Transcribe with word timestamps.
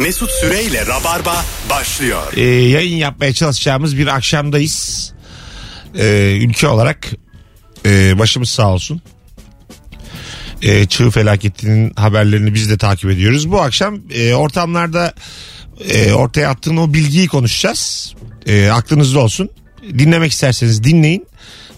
Mesut 0.00 0.30
Süreyle 0.30 0.86
Rabarba 0.86 1.44
başlıyor. 1.70 2.32
Ee, 2.36 2.42
yayın 2.44 2.96
yapmaya 2.96 3.32
çalışacağımız 3.32 3.98
bir 3.98 4.06
akşamdayız. 4.06 5.12
Ee, 5.98 6.38
ülke 6.40 6.68
olarak 6.68 7.08
e, 7.86 8.18
başımız 8.18 8.48
sağ 8.48 8.68
olsun. 8.68 9.02
Ee, 10.62 10.86
çığ 10.86 11.10
felaketinin 11.10 11.92
haberlerini 11.96 12.54
biz 12.54 12.70
de 12.70 12.78
takip 12.78 13.10
ediyoruz. 13.10 13.50
Bu 13.50 13.60
akşam 13.60 14.00
e, 14.10 14.34
ortamlarda 14.34 15.14
e, 15.88 16.12
ortaya 16.12 16.50
attığın 16.50 16.76
o 16.76 16.94
bilgiyi 16.94 17.28
konuşacağız. 17.28 18.14
E, 18.46 18.68
aklınızda 18.68 19.18
olsun. 19.18 19.50
Dinlemek 19.98 20.32
isterseniz 20.32 20.84
dinleyin. 20.84 21.26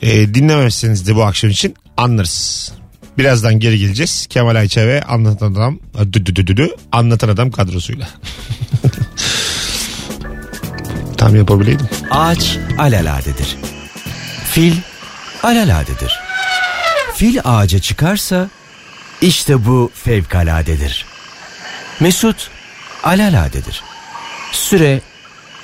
E, 0.02 0.34
dinlemezseniz 0.34 1.06
de 1.06 1.14
bu 1.14 1.24
akşam 1.24 1.50
için 1.50 1.74
anlarız. 1.96 2.72
Birazdan 3.18 3.60
geri 3.60 3.78
geleceğiz. 3.78 4.26
Kemal 4.30 4.56
Ayça 4.56 4.86
ve 4.86 5.02
Anlatan 5.02 5.52
Adam, 5.52 5.78
dü 6.12 6.26
dü 6.26 6.36
dü 6.36 6.46
dü 6.46 6.56
dü, 6.56 6.76
Anlatan 6.92 7.28
Adam 7.28 7.50
kadrosuyla. 7.50 8.08
Tam 11.16 11.36
yapabileydim. 11.36 11.88
Ağaç 12.10 12.58
alaladedir. 12.78 13.56
Fil 14.50 14.74
alaladedir. 15.42 16.20
Fil 17.14 17.38
ağaca 17.44 17.78
çıkarsa 17.78 18.48
işte 19.20 19.66
bu 19.66 19.90
fevkaladedir. 19.94 21.06
Mesut 22.00 22.50
alaladedir. 23.04 23.82
Süre 24.52 25.00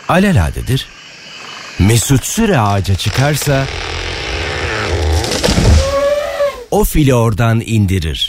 alaladedir. 0.09 0.87
Mesut 1.79 2.25
süre 2.25 2.59
ağaca 2.59 2.95
çıkarsa 2.95 3.67
o 6.71 6.85
fili 6.85 7.15
oradan 7.15 7.63
indirir. 7.67 8.29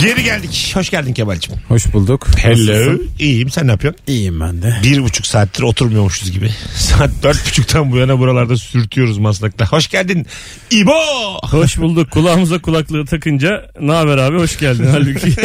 Geri 0.00 0.22
geldik. 0.22 0.72
Hoş 0.74 0.90
geldin 0.90 1.12
Kemal'cim. 1.12 1.54
Hoş 1.68 1.92
bulduk. 1.92 2.26
Hello. 2.36 2.72
Nasılsın? 2.72 3.10
İyiyim 3.18 3.50
sen 3.50 3.66
ne 3.66 3.70
yapıyorsun? 3.70 4.00
İyiyim 4.06 4.40
ben 4.40 4.62
de. 4.62 4.76
Bir 4.82 5.02
buçuk 5.02 5.26
saattir 5.26 5.62
oturmuyormuşuz 5.62 6.30
gibi. 6.32 6.50
Saat 6.76 7.10
dört 7.22 7.46
buçuktan 7.46 7.92
bu 7.92 7.96
yana 7.96 8.18
buralarda 8.18 8.56
sürtüyoruz 8.56 9.18
maslakta. 9.18 9.66
Hoş 9.66 9.88
geldin 9.88 10.26
İbo. 10.70 10.92
Hoş 11.42 11.78
bulduk. 11.78 12.10
Kulağımıza 12.10 12.58
kulaklığı 12.58 13.06
takınca 13.06 13.70
ne 13.80 13.92
haber 13.92 14.18
abi 14.18 14.38
hoş 14.38 14.58
geldin 14.58 14.86
halbuki. 14.90 15.34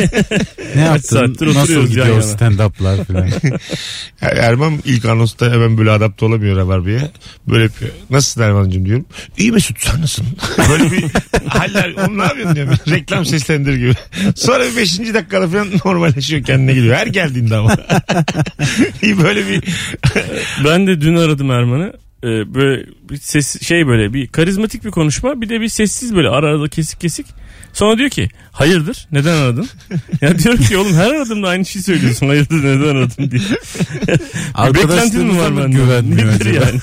Ne 0.75 0.81
yaptın? 0.81 1.37
Nasıl 1.41 1.87
gidiyor 1.87 2.21
stand-up'lar 2.21 3.05
falan? 3.05 3.29
Er- 4.21 4.37
Erman 4.37 4.73
ilk 4.85 5.05
anonsta 5.05 5.51
hemen 5.51 5.77
böyle 5.77 5.91
adapte 5.91 6.25
olamıyor 6.25 6.57
Rabarba'ya. 6.57 7.11
Böyle 7.47 7.63
yapıyor. 7.63 7.91
Nasılsın 8.09 8.41
Erman'cığım 8.41 8.85
diyorum. 8.85 9.05
İyi 9.37 9.51
Mesut 9.51 9.81
sen 9.83 10.01
nasılsın? 10.01 10.37
Böyle 10.69 10.91
bir 10.91 11.03
haller 11.47 11.93
onu 12.07 12.17
ne 12.17 12.23
yapıyorsun 12.23 12.55
diyorum. 12.55 12.73
Reklam 12.89 13.25
seslendir 13.25 13.73
gibi. 13.75 13.93
Sonra 14.39 14.71
bir 14.71 14.77
beşinci 14.77 15.13
dakikada 15.13 15.47
falan 15.47 15.67
normalleşiyor 15.85 16.43
kendine 16.43 16.73
geliyor. 16.73 16.95
Her 16.95 17.07
geldiğinde 17.07 17.55
ama. 17.55 17.77
İyi 19.01 19.23
böyle 19.23 19.47
bir 19.49 19.63
ben 20.65 20.87
de 20.87 21.01
dün 21.01 21.15
aradım 21.15 21.51
Erman'ı. 21.51 21.93
Ee, 22.23 22.53
böyle 22.53 22.85
bir 23.09 23.17
ses 23.17 23.61
şey 23.61 23.87
böyle 23.87 24.13
bir 24.13 24.27
karizmatik 24.27 24.85
bir 24.85 24.91
konuşma 24.91 25.41
bir 25.41 25.49
de 25.49 25.61
bir 25.61 25.67
sessiz 25.67 26.15
böyle 26.15 26.29
ara 26.29 26.47
arada 26.47 26.67
kesik 26.67 27.01
kesik. 27.01 27.25
Sonra 27.73 27.97
diyor 27.97 28.09
ki 28.09 28.29
hayırdır 28.51 29.07
neden 29.11 29.33
aradın? 29.37 29.69
ya 30.21 30.39
diyorum 30.39 30.63
ki 30.63 30.77
oğlum 30.77 30.93
her 30.93 31.11
aradığımda 31.15 31.47
aynı 31.47 31.65
şeyi 31.65 31.83
söylüyorsun 31.83 32.27
hayırdır 32.27 32.63
neden 32.63 32.95
aradın 32.95 33.31
diye. 33.31 33.41
beklentin 34.73 35.25
mi 35.25 35.39
var 35.39 35.57
benden? 35.57 35.71
güvenmiyor 35.71 36.27
Nedir 36.27 36.53
yani? 36.53 36.79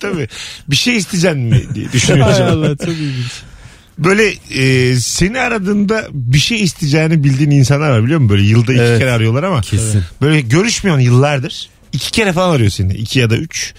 tabii 0.00 0.28
bir 0.70 0.76
şey 0.76 0.96
isteyeceksin 0.96 1.40
mi 1.40 1.62
diye 1.74 1.92
düşünüyor 1.92 2.24
Hay 2.26 2.34
acaba. 2.34 2.50
Allah 2.50 2.76
çok 2.76 2.88
ilginç. 2.88 3.32
Böyle 4.04 4.32
e, 4.54 4.96
seni 4.96 5.40
aradığında 5.40 6.06
bir 6.12 6.38
şey 6.38 6.62
isteyeceğini 6.62 7.24
bildiğin 7.24 7.50
insanlar 7.50 7.90
var 7.90 8.04
biliyor 8.04 8.20
musun? 8.20 8.28
Böyle 8.36 8.42
yılda 8.46 8.72
iki 8.72 8.82
Evet. 8.82 8.98
kere 8.98 9.10
arıyorlar 9.12 9.42
ama. 9.42 9.60
Kesin. 9.60 10.02
Böyle 10.22 10.40
görüşmüyorsun 10.40 11.04
yıllardır. 11.04 11.68
İki 11.92 12.10
kere 12.10 12.32
falan 12.32 12.54
arıyor 12.54 12.70
seni. 12.70 12.92
iki 12.94 13.18
ya 13.18 13.30
da 13.30 13.36
üç. 13.36 13.74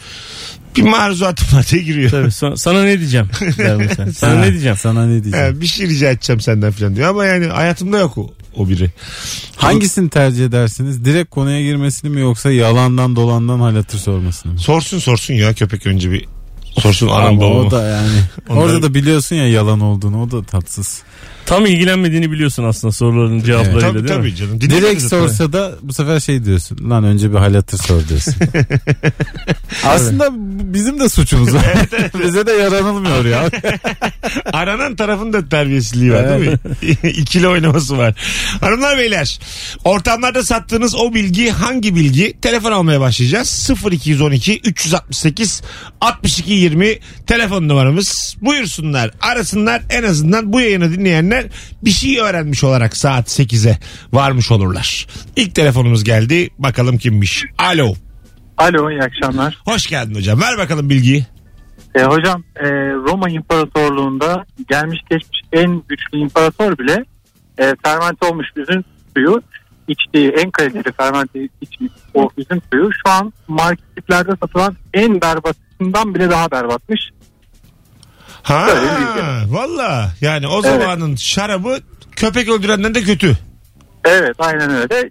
Bir 0.77 0.81
maruzatım 0.83 1.47
var 1.57 1.65
diye 1.71 1.81
giriyor. 1.83 2.09
Tabii, 2.11 2.31
sana, 2.31 2.57
sana 2.57 2.83
ne 2.83 2.99
diyeceğim 2.99 3.29
der 3.57 3.75
mesela. 3.75 4.13
Sana 4.13 4.39
ne 4.39 4.51
diyeceğim? 4.51 4.77
Sana 4.77 5.05
ne 5.05 5.23
diyeceğim? 5.23 5.53
Ha, 5.55 5.61
bir 5.61 5.67
şey 5.67 5.87
rica 5.87 6.09
edeceğim 6.11 6.41
senden 6.41 6.71
falan 6.71 6.95
diyor. 6.95 7.09
Ama 7.09 7.25
yani 7.25 7.45
hayatımda 7.45 7.99
yok 7.99 8.17
o, 8.17 8.33
o 8.55 8.69
biri. 8.69 8.89
Hangisini 9.55 10.09
tercih 10.09 10.45
edersiniz? 10.45 11.05
Direkt 11.05 11.29
konuya 11.29 11.61
girmesini 11.61 12.09
mi 12.09 12.21
yoksa 12.21 12.51
yalandan 12.51 13.15
dolandan 13.15 13.59
hal 13.59 13.75
hatır 13.75 13.97
sormasını 13.97 14.53
mı? 14.53 14.59
Sorsun 14.59 14.99
sorsun 14.99 15.33
ya 15.33 15.53
köpek 15.53 15.87
önce 15.87 16.11
bir. 16.11 16.25
Sorsun 16.81 17.07
anam 17.07 17.27
Ama 17.27 17.41
babamı. 17.41 17.59
o 17.67 17.71
da 17.71 17.83
yani. 17.87 18.09
Onlar- 18.49 18.61
Orada 18.61 18.81
da 18.81 18.93
biliyorsun 18.93 19.35
ya 19.35 19.47
yalan 19.49 19.79
olduğunu 19.79 20.23
o 20.23 20.31
da 20.31 20.43
tatsız. 20.43 21.03
Tam 21.51 21.65
ilgilenmediğini 21.65 22.31
biliyorsun 22.31 22.63
aslında 22.63 22.91
soruların 22.91 23.39
cevaplarıyla 23.43 23.81
Tabii 23.81 23.93
değil 23.93 24.03
mi? 24.03 24.07
tabii 24.09 24.35
canım. 24.35 24.61
Dinlemedi 24.61 24.81
Direkt 24.81 25.01
zaten. 25.01 25.27
sorsa 25.27 25.53
da 25.53 25.71
bu 25.81 25.93
sefer 25.93 26.19
şey 26.19 26.45
diyorsun. 26.45 26.89
Lan 26.89 27.03
önce 27.03 27.31
bir 27.33 27.37
hal 27.37 27.53
hatır 27.53 27.77
sor 27.77 28.07
diyorsun. 28.07 28.33
Aslında 29.85 30.29
bizim 30.73 30.99
de 30.99 31.09
suçumuz 31.09 31.53
var. 31.53 31.65
Bize 32.27 32.45
de 32.45 32.51
yaranılmıyor 32.51 33.25
ya. 33.25 33.49
Aranan 34.53 34.95
tarafın 34.95 35.33
da 35.33 35.49
terbiyesizliği 35.49 36.13
var 36.13 36.39
değil 36.39 36.51
mi? 36.51 36.57
İkili 37.03 37.47
oynaması 37.47 37.97
var. 37.97 38.13
Hanımlar 38.61 38.97
beyler 38.97 39.39
ortamlarda 39.83 40.43
sattığınız 40.43 40.95
o 40.95 41.13
bilgi 41.13 41.49
hangi 41.49 41.95
bilgi? 41.95 42.37
Telefon 42.41 42.71
almaya 42.71 42.99
başlayacağız. 42.99 43.69
0212 43.91 44.59
368 44.59 45.61
62 46.01 46.53
20 46.53 46.99
telefon 47.27 47.67
numaramız. 47.67 48.35
Buyursunlar 48.41 49.11
arasınlar 49.21 49.81
en 49.89 50.03
azından 50.03 50.53
bu 50.53 50.61
yayını 50.61 50.91
dinleyenler 50.91 51.40
bir 51.81 51.91
şey 51.91 52.19
öğrenmiş 52.19 52.63
olarak 52.63 52.97
saat 52.97 53.39
8'e 53.39 53.77
varmış 54.13 54.51
olurlar. 54.51 55.07
İlk 55.35 55.55
telefonumuz 55.55 56.03
geldi 56.03 56.49
bakalım 56.57 56.97
kimmiş. 56.97 57.45
Alo. 57.57 57.93
Alo 58.57 58.91
iyi 58.91 59.01
akşamlar. 59.01 59.57
Hoş 59.65 59.87
geldin 59.87 60.15
hocam. 60.15 60.41
Ver 60.41 60.57
bakalım 60.57 60.89
bilgiyi. 60.89 61.25
E, 61.95 62.03
hocam 62.03 62.43
e, 62.55 62.69
Roma 62.93 63.29
İmparatorluğu'nda 63.29 64.45
gelmiş 64.69 64.99
geçmiş 65.09 65.41
en 65.51 65.83
güçlü 65.89 66.17
imparator 66.17 66.77
bile 66.77 67.05
e, 67.57 67.73
fermente 67.83 68.25
olmuş 68.25 68.47
üzüm 68.55 68.83
suyu 69.15 69.41
içtiği 69.87 70.29
en 70.29 70.51
kaliteli 70.51 70.93
fermente 70.97 71.49
içmiş 71.61 71.91
o 72.13 72.29
üzüm 72.37 72.61
suyu 72.71 72.89
şu 73.05 73.11
an 73.11 73.33
marketlerde 73.47 74.31
satılan 74.41 74.75
en 74.93 75.21
berbatından 75.21 76.15
bile 76.15 76.29
daha 76.29 76.51
berbatmış. 76.51 77.09
Ha, 78.43 78.67
bilgi. 78.67 79.53
valla 79.53 80.11
yani 80.21 80.47
o 80.47 80.61
Evet. 80.65 80.81
zamanın 80.81 81.15
şarabı 81.15 81.77
köpek 82.11 82.49
öldürenden 82.49 82.95
de 82.95 83.01
kötü. 83.03 83.37
Evet 84.05 84.35
aynen 84.39 84.69
öyle. 84.75 85.09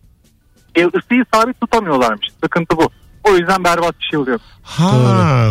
E, 0.75 0.85
ısıyı 0.87 1.25
sabit 1.35 1.61
tutamıyorlarmış. 1.61 2.29
Sıkıntı 2.45 2.77
bu. 2.77 2.91
O 3.25 3.37
yüzden 3.37 3.65
berbat 3.65 3.99
bir 4.01 4.05
şey 4.11 4.19
oluyor. 4.19 4.41
Ha 4.63 4.93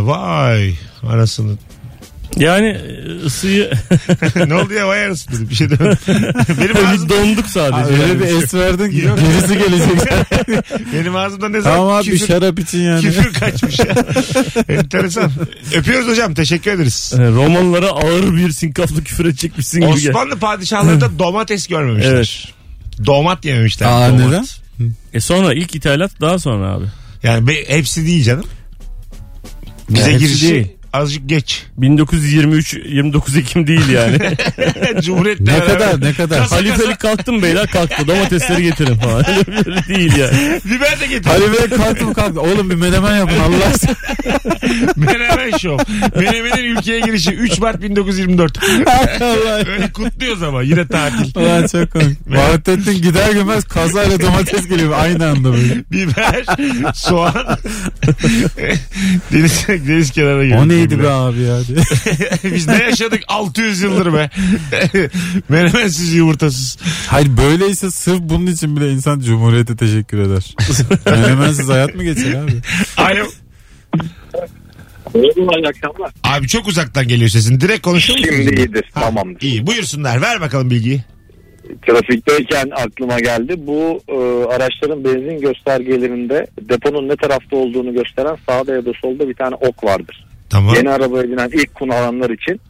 vay 0.07 0.73
arasını. 1.09 1.57
Yani 2.39 2.67
e, 2.67 3.25
ısıyı 3.25 3.71
ne 4.47 4.55
oldu 4.55 4.73
ya 4.73 4.87
vay 4.87 4.99
dedim 5.09 5.47
bir 5.49 5.55
şey 5.55 5.69
demedim. 5.69 5.97
Benim, 6.61 6.87
ağzım, 6.87 7.09
donduk 7.09 7.45
sadece. 7.47 7.93
Öyle 7.93 8.03
Yani. 8.03 8.19
bir 8.19 8.25
es 8.43 8.53
verdin 8.53 8.91
ki 8.91 8.97
Yok. 9.05 9.19
gerisi 9.19 9.57
gelecek. 9.57 10.13
benim 10.93 11.15
ağzımdan 11.15 11.53
ne 11.53 11.61
zaman 11.61 11.77
tamam 11.77 11.93
abi 11.93 12.03
küfür, 12.05 12.27
şarap 12.27 12.59
için 12.59 12.79
yani. 12.79 13.01
küfür 13.01 13.33
kaçmış 13.33 13.79
ya. 13.79 13.95
Enteresan. 14.69 15.31
Öpüyoruz 15.75 16.07
hocam 16.07 16.33
teşekkür 16.33 16.71
ederiz. 16.71 17.13
E, 17.17 17.27
Romalılara 17.27 17.87
ağır 17.89 18.35
bir 18.35 18.51
sinkaflı 18.51 19.03
küfür 19.03 19.25
edecekmişsin 19.25 19.81
gibi. 19.81 20.01
gel. 20.01 20.09
Osmanlı 20.09 20.39
padişahları 20.39 21.01
da 21.01 21.19
domates 21.19 21.67
görmemişler. 21.67 22.13
Evet. 22.13 22.45
Domat 23.05 23.45
yememişler. 23.45 23.87
Aa, 23.87 24.09
domat. 24.09 24.25
neden? 24.27 24.45
E 25.13 25.19
sonra 25.19 25.53
ilk 25.53 25.75
ithalat 25.75 26.11
daha 26.21 26.39
sonra 26.39 26.71
abi. 26.73 26.85
Yani 27.23 27.47
be- 27.47 27.69
hepsi 27.69 28.05
değil 28.07 28.23
canım. 28.23 28.45
Bize 29.89 30.11
Ya 30.11 30.17
girişi 30.17 30.49
değil. 30.53 30.67
Azıcık 30.93 31.29
geç. 31.29 31.63
1923 31.77 32.73
29 32.73 33.37
Ekim 33.37 33.67
değil 33.67 33.89
yani. 33.89 34.17
Cumhuriyetle 35.01 35.43
Ne 35.45 35.57
beraber- 35.57 35.67
kadar 35.79 36.01
ne 36.01 36.13
kadar. 36.13 36.39
Kasa- 36.39 36.55
Halifelik 36.55 36.99
kalktım 36.99 37.41
beyler 37.41 37.67
kalktı 37.67 38.07
domatesleri 38.07 38.63
getirin 38.63 38.95
falan. 38.95 39.25
Öyle, 39.47 39.87
değil 39.87 40.15
yani. 40.17 40.59
Biber 40.65 40.99
de 40.99 41.07
getir. 41.07 41.29
Ali 41.29 41.53
Bey 41.53 41.77
kalktı 41.77 42.05
mı 42.05 42.13
kalktı. 42.13 42.41
Oğlum 42.41 42.69
bir 42.69 42.75
menemen 42.75 43.17
yapın 43.17 43.39
Allah 43.39 43.65
aşkına. 43.73 43.95
Menemen 44.95 45.57
Show. 45.57 45.93
Menemen'in 46.19 46.63
ülkeye 46.75 46.99
girişi 46.99 47.31
3 47.31 47.59
Mart 47.59 47.81
1924. 47.81 48.57
Allah. 48.87 49.55
Öyle 49.71 49.91
kutluyoruz 49.93 50.43
ama 50.43 50.61
yine 50.63 50.87
tatil. 50.87 51.39
Ulan 51.39 51.67
çok 51.67 51.91
komik. 51.91 52.17
Vahdettin 52.27 53.01
gider 53.01 53.31
gömez 53.31 53.63
kazayla 53.63 54.19
domates 54.21 54.67
geliyor 54.67 54.93
aynı 54.99 55.27
anda 55.29 55.53
böyle. 55.53 55.75
Biber, 55.91 56.45
soğan. 56.93 57.57
deniz, 59.33 59.67
deniz 59.67 60.11
kenarına. 60.11 60.59
O 60.61 60.69
neydi 60.79 61.03
be 61.03 61.09
abi 61.09 61.41
ya. 61.41 61.57
Biz 62.55 62.67
ne 62.67 62.83
yaşadık 62.83 63.21
600 63.27 63.81
yıldır 63.81 64.13
be. 64.13 64.29
Menemensiz 65.49 66.13
yumurtasız. 66.13 66.77
Hayır 67.07 67.37
böyleyse 67.37 67.91
sırf 67.91 68.19
bunun 68.21 68.47
için 68.47 68.75
bile 68.77 68.91
insan 68.91 69.19
Cumhuriyet'e 69.19 69.75
teşekkür 69.75 70.17
eder. 70.19 70.55
Menemensiz 71.05 71.69
hayat 71.69 71.95
mı 71.95 72.03
geçer 72.03 72.33
abi? 72.35 72.51
Alo. 72.97 73.25
Abi 76.23 76.47
çok 76.47 76.67
uzaktan 76.67 77.07
geliyor 77.07 77.29
sesin. 77.29 77.59
Direkt 77.59 77.81
konuşur 77.81 78.13
musun? 78.13 78.25
Şimdi 78.29 78.55
iyidir. 78.61 78.83
Ha, 78.93 79.01
Tamamdır. 79.01 79.41
İyi 79.41 79.67
buyursunlar 79.67 80.21
ver 80.21 80.41
bakalım 80.41 80.69
bilgiyi. 80.69 81.03
trafikteyken 81.87 82.69
aklıma 82.75 83.19
geldi. 83.19 83.53
Bu 83.57 84.01
e, 84.07 84.13
araçların 84.53 85.03
benzin 85.03 85.41
göstergelerinde 85.41 86.47
deponun 86.69 87.09
ne 87.09 87.15
tarafta 87.15 87.55
olduğunu 87.55 87.93
gösteren 87.93 88.37
sağda 88.49 88.73
ya 88.73 88.85
da 88.85 88.91
solda 89.01 89.29
bir 89.29 89.33
tane 89.35 89.55
ok 89.55 89.83
vardır. 89.83 90.25
Tamam. 90.49 90.75
Yeni 90.75 90.89
arabaya 90.89 91.23
binen 91.23 91.49
ilk 91.53 91.75
kullanan 91.75 92.33
için 92.33 92.61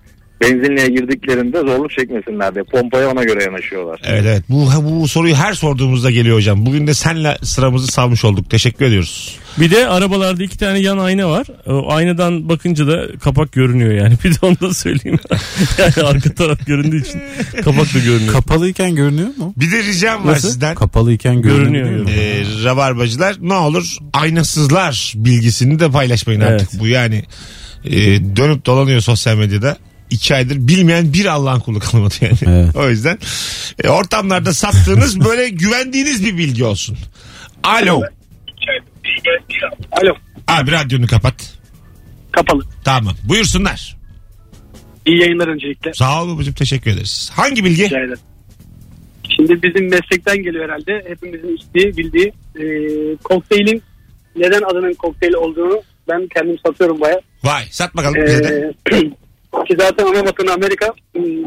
benzinliğe 0.41 0.87
girdiklerinde 0.87 1.59
zorluk 1.59 1.91
çekmesinler 1.91 2.55
diye 2.55 2.63
pompaya 2.63 3.09
ona 3.11 3.23
göre 3.23 3.43
yanaşıyorlar. 3.43 4.01
Evet 4.05 4.23
evet. 4.25 4.43
Bu, 4.49 4.69
bu 4.83 5.07
soruyu 5.07 5.35
her 5.35 5.53
sorduğumuzda 5.53 6.11
geliyor 6.11 6.37
hocam. 6.37 6.65
Bugün 6.65 6.87
de 6.87 6.93
senle 6.93 7.37
sıramızı 7.43 7.87
salmış 7.87 8.25
olduk. 8.25 8.49
Teşekkür 8.49 8.85
ediyoruz. 8.85 9.37
Bir 9.57 9.71
de 9.71 9.87
arabalarda 9.87 10.43
iki 10.43 10.57
tane 10.57 10.79
yan 10.79 10.97
ayna 10.97 11.29
var. 11.29 11.47
O 11.67 11.91
aynadan 11.93 12.49
bakınca 12.49 12.87
da 12.87 13.17
kapak 13.17 13.51
görünüyor 13.51 13.91
yani. 13.91 14.13
Bir 14.23 14.31
de 14.31 14.37
onu 14.41 14.59
da 14.59 14.73
söyleyeyim. 14.73 15.19
yani 15.77 16.07
arka 16.07 16.33
taraf 16.33 16.65
göründüğü 16.65 17.01
için 17.01 17.21
kapak 17.63 17.93
da 17.95 17.99
görünüyor. 17.99 18.33
Kapalıyken 18.33 18.95
görünüyor 18.95 19.27
mu? 19.37 19.53
Bir 19.57 19.71
de 19.71 19.83
ricam 19.83 20.25
var 20.25 20.31
Nasıl? 20.31 20.47
sizden. 20.47 20.75
Kapalıyken 20.75 21.41
görünüyor. 21.41 21.89
Görünüyor? 21.89 22.09
Ee, 22.17 22.63
rabarbacılar 22.63 23.35
ne 23.41 23.53
olur 23.53 23.97
aynasızlar 24.13 25.13
bilgisini 25.15 25.79
de 25.79 25.91
paylaşmayın 25.91 26.41
artık. 26.41 26.69
Evet. 26.71 26.81
Bu 26.81 26.87
yani 26.87 27.23
e, 27.85 27.91
dönüp 28.35 28.65
dolanıyor 28.65 29.01
sosyal 29.01 29.35
medyada. 29.35 29.77
iki 30.09 30.35
aydır 30.35 30.55
bilmeyen 30.67 31.13
bir 31.13 31.25
Allah'ın 31.25 31.59
kulu 31.59 31.79
kalmadı 31.79 32.15
yani. 32.21 32.37
Evet. 32.47 32.75
o 32.75 32.89
yüzden 32.89 33.17
e, 33.83 33.89
ortamlarda 33.89 34.53
sattığınız 34.53 35.19
böyle 35.25 35.49
güvendiğiniz 35.49 36.25
bir 36.25 36.37
bilgi 36.37 36.63
olsun. 36.65 36.97
Alo. 37.63 38.01
Alo 39.91 40.13
Abi 40.47 40.71
radyonu 40.71 41.07
kapat. 41.07 41.57
kapalı. 42.31 42.63
Tamam. 42.83 43.15
Buyursunlar. 43.23 43.97
İyi 45.05 45.19
yayınlar 45.19 45.47
öncelikle. 45.47 45.93
Sağ 45.93 46.23
ol 46.23 46.35
babacığım 46.35 46.53
teşekkür 46.53 46.91
ederiz. 46.91 47.31
Hangi 47.33 47.65
bilgi? 47.65 47.83
Rica 47.85 47.97
ederim. 47.99 48.17
Şimdi 49.35 49.63
bizim 49.63 49.89
meslekten 49.89 50.37
geliyor 50.43 50.65
herhalde. 50.69 51.05
Hepimizin 51.09 51.55
içtiği, 51.55 51.97
bildiği 51.97 52.33
e, 52.55 52.63
kokteylin 53.23 53.83
neden 54.35 54.61
adının 54.61 54.93
kokteyl 54.93 55.33
olduğunu 55.33 55.81
ben 56.09 56.27
kendim 56.35 56.57
satıyorum 56.65 57.01
baya. 57.01 57.19
Vay 57.43 57.63
sat 57.71 57.95
bakalım 57.95 58.17
E, 58.17 58.25
bize 58.25 58.43
de. 58.43 58.73
ki 59.67 59.75
zaten 59.79 60.05
ana 60.05 60.25
vatanı 60.25 60.53
Amerika. 60.53 60.93
Hmm, 61.15 61.43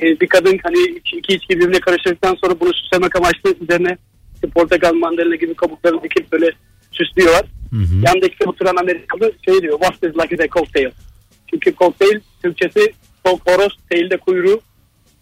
e, 0.00 0.20
bir 0.20 0.26
kadın 0.26 0.58
hani 0.62 0.96
iki, 0.96 1.16
iki 1.16 1.34
içki 1.34 1.54
birbirine 1.58 1.80
karıştırdıktan 1.80 2.36
sonra 2.40 2.60
bunu 2.60 2.74
süslemek 2.74 3.16
amaçlı 3.16 3.54
üzerine 3.60 3.96
işte 4.34 4.48
portakal, 4.48 4.94
mandalina 4.94 5.36
gibi 5.36 5.54
kabuklarını 5.54 6.02
dikip 6.02 6.32
böyle 6.32 6.50
süslüyorlar. 6.92 7.44
Yandaki 8.06 8.44
oturan 8.46 8.76
Amerikalı 8.76 9.32
şey 9.44 9.62
diyor. 9.62 9.78
What 9.80 9.94
is 9.94 10.22
like 10.22 10.44
a 10.44 10.48
cocktail? 10.48 10.90
Çünkü 11.50 11.72
kokteyl 11.74 12.20
Türkçesi 12.42 12.92
horoz, 13.24 13.72
değil 13.92 14.10
de 14.10 14.16
kuyruğu. 14.16 14.60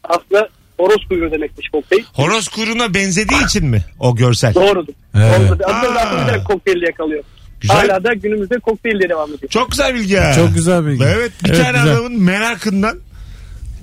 Aslında 0.05 0.49
horoz 0.79 1.09
kuyruğu 1.09 1.31
demekmiş 1.31 1.69
kokteyl. 1.69 2.03
Horoz 2.13 2.49
kuyruğuna 2.49 2.95
benzediği 2.95 3.45
için 3.45 3.67
mi 3.67 3.85
o 4.01 4.17
görsel? 4.17 4.55
Doğrudur. 4.55 4.93
Evet. 5.17 5.41
Doğrudur. 5.41 5.65
Aslında 5.65 5.95
zaten 5.95 6.45
kokteylle 6.45 6.87
yakalıyor. 6.87 7.25
Güzel. 7.63 7.77
Hala 7.77 8.05
da 8.05 8.15
günümüzde 8.15 8.59
kokteylle 8.59 9.09
devam 9.09 9.35
ediyor. 9.35 9.51
Çok 9.51 9.71
güzel 9.71 9.95
bilgi 9.95 10.13
ya. 10.13 10.35
Çok 10.35 10.55
güzel 10.55 10.87
bilgi. 10.87 11.05
Evet 11.05 11.33
bir 11.45 11.49
Evet, 11.51 11.65
tane 11.65 11.79
güzel. 11.79 11.93
adamın 11.93 12.21
merakından 12.21 12.99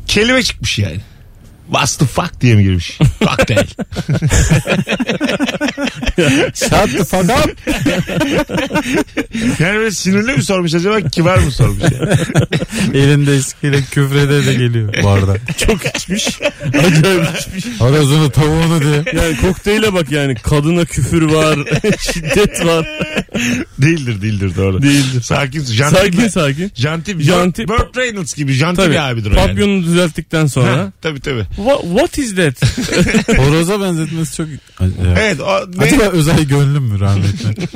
kelime 0.07 0.43
çıkmış 0.43 0.79
yani. 0.79 0.99
What's 1.71 1.95
the 1.97 2.05
fuck 2.05 2.41
diye 2.41 2.55
mi 2.55 2.63
girmiş? 2.63 2.97
Cocktail. 3.19 3.67
Shut 6.53 6.91
the 6.97 7.03
fuck 7.05 7.23
up. 7.29 7.57
yani 9.59 9.77
böyle 9.77 9.91
sinirli 9.91 10.33
mi 10.33 10.43
sormuş 10.43 10.73
acaba 10.73 11.01
kibar 11.01 11.37
mı 11.37 11.51
sormuş 11.51 11.83
yani? 11.83 12.13
Elinde 12.97 13.35
eskiyle 13.35 13.81
küfrede 13.81 14.45
de 14.45 14.53
geliyor 14.53 14.93
bu 15.03 15.09
arada. 15.09 15.37
Çok 15.57 15.85
içmiş. 15.95 16.27
Acayip 16.67 17.25
içmiş. 17.39 17.65
Horozunu 17.79 18.29
tavuğunu 18.29 18.81
diye. 18.81 19.03
Yani 19.23 19.37
kokteyle 19.37 19.93
bak 19.93 20.11
yani 20.11 20.35
kadına 20.35 20.85
küfür 20.85 21.21
var, 21.21 21.59
şiddet 22.13 22.65
var. 22.65 22.87
değildir 23.77 24.21
değildir 24.21 24.51
doğru. 24.57 24.81
Değildir. 24.81 25.21
Sakin. 25.21 25.63
Janti, 25.63 25.95
Sakin 25.95 26.27
sakin. 26.27 26.71
Janti, 26.75 27.11
Janti- 27.11 27.67
Burt 27.67 27.97
Reynolds 27.97 28.33
gibi 28.35 28.53
janti 28.53 28.75
Tabii. 28.81 28.91
bir 28.91 29.09
abidir 29.11 29.31
o 29.31 29.35
yani. 29.35 29.47
Papyonu 29.47 29.83
düzelttikten 29.83 30.45
sonra. 30.45 30.71
Ha, 30.77 30.91
tabii 31.01 31.19
tabii. 31.19 31.45
What, 31.59 31.81
what 31.81 32.17
is 32.17 32.35
that? 32.35 32.61
Horoza 33.39 33.81
benzetmesi 33.81 34.37
çok... 34.37 34.47
Evet. 34.81 35.17
Evet 35.19 35.39
o 35.41 35.45
ne? 35.45 35.83
Acaba 35.83 36.03
özel 36.03 36.43
gönlüm 36.43 36.83
mü 36.83 36.99
rahmetli? 36.99 37.67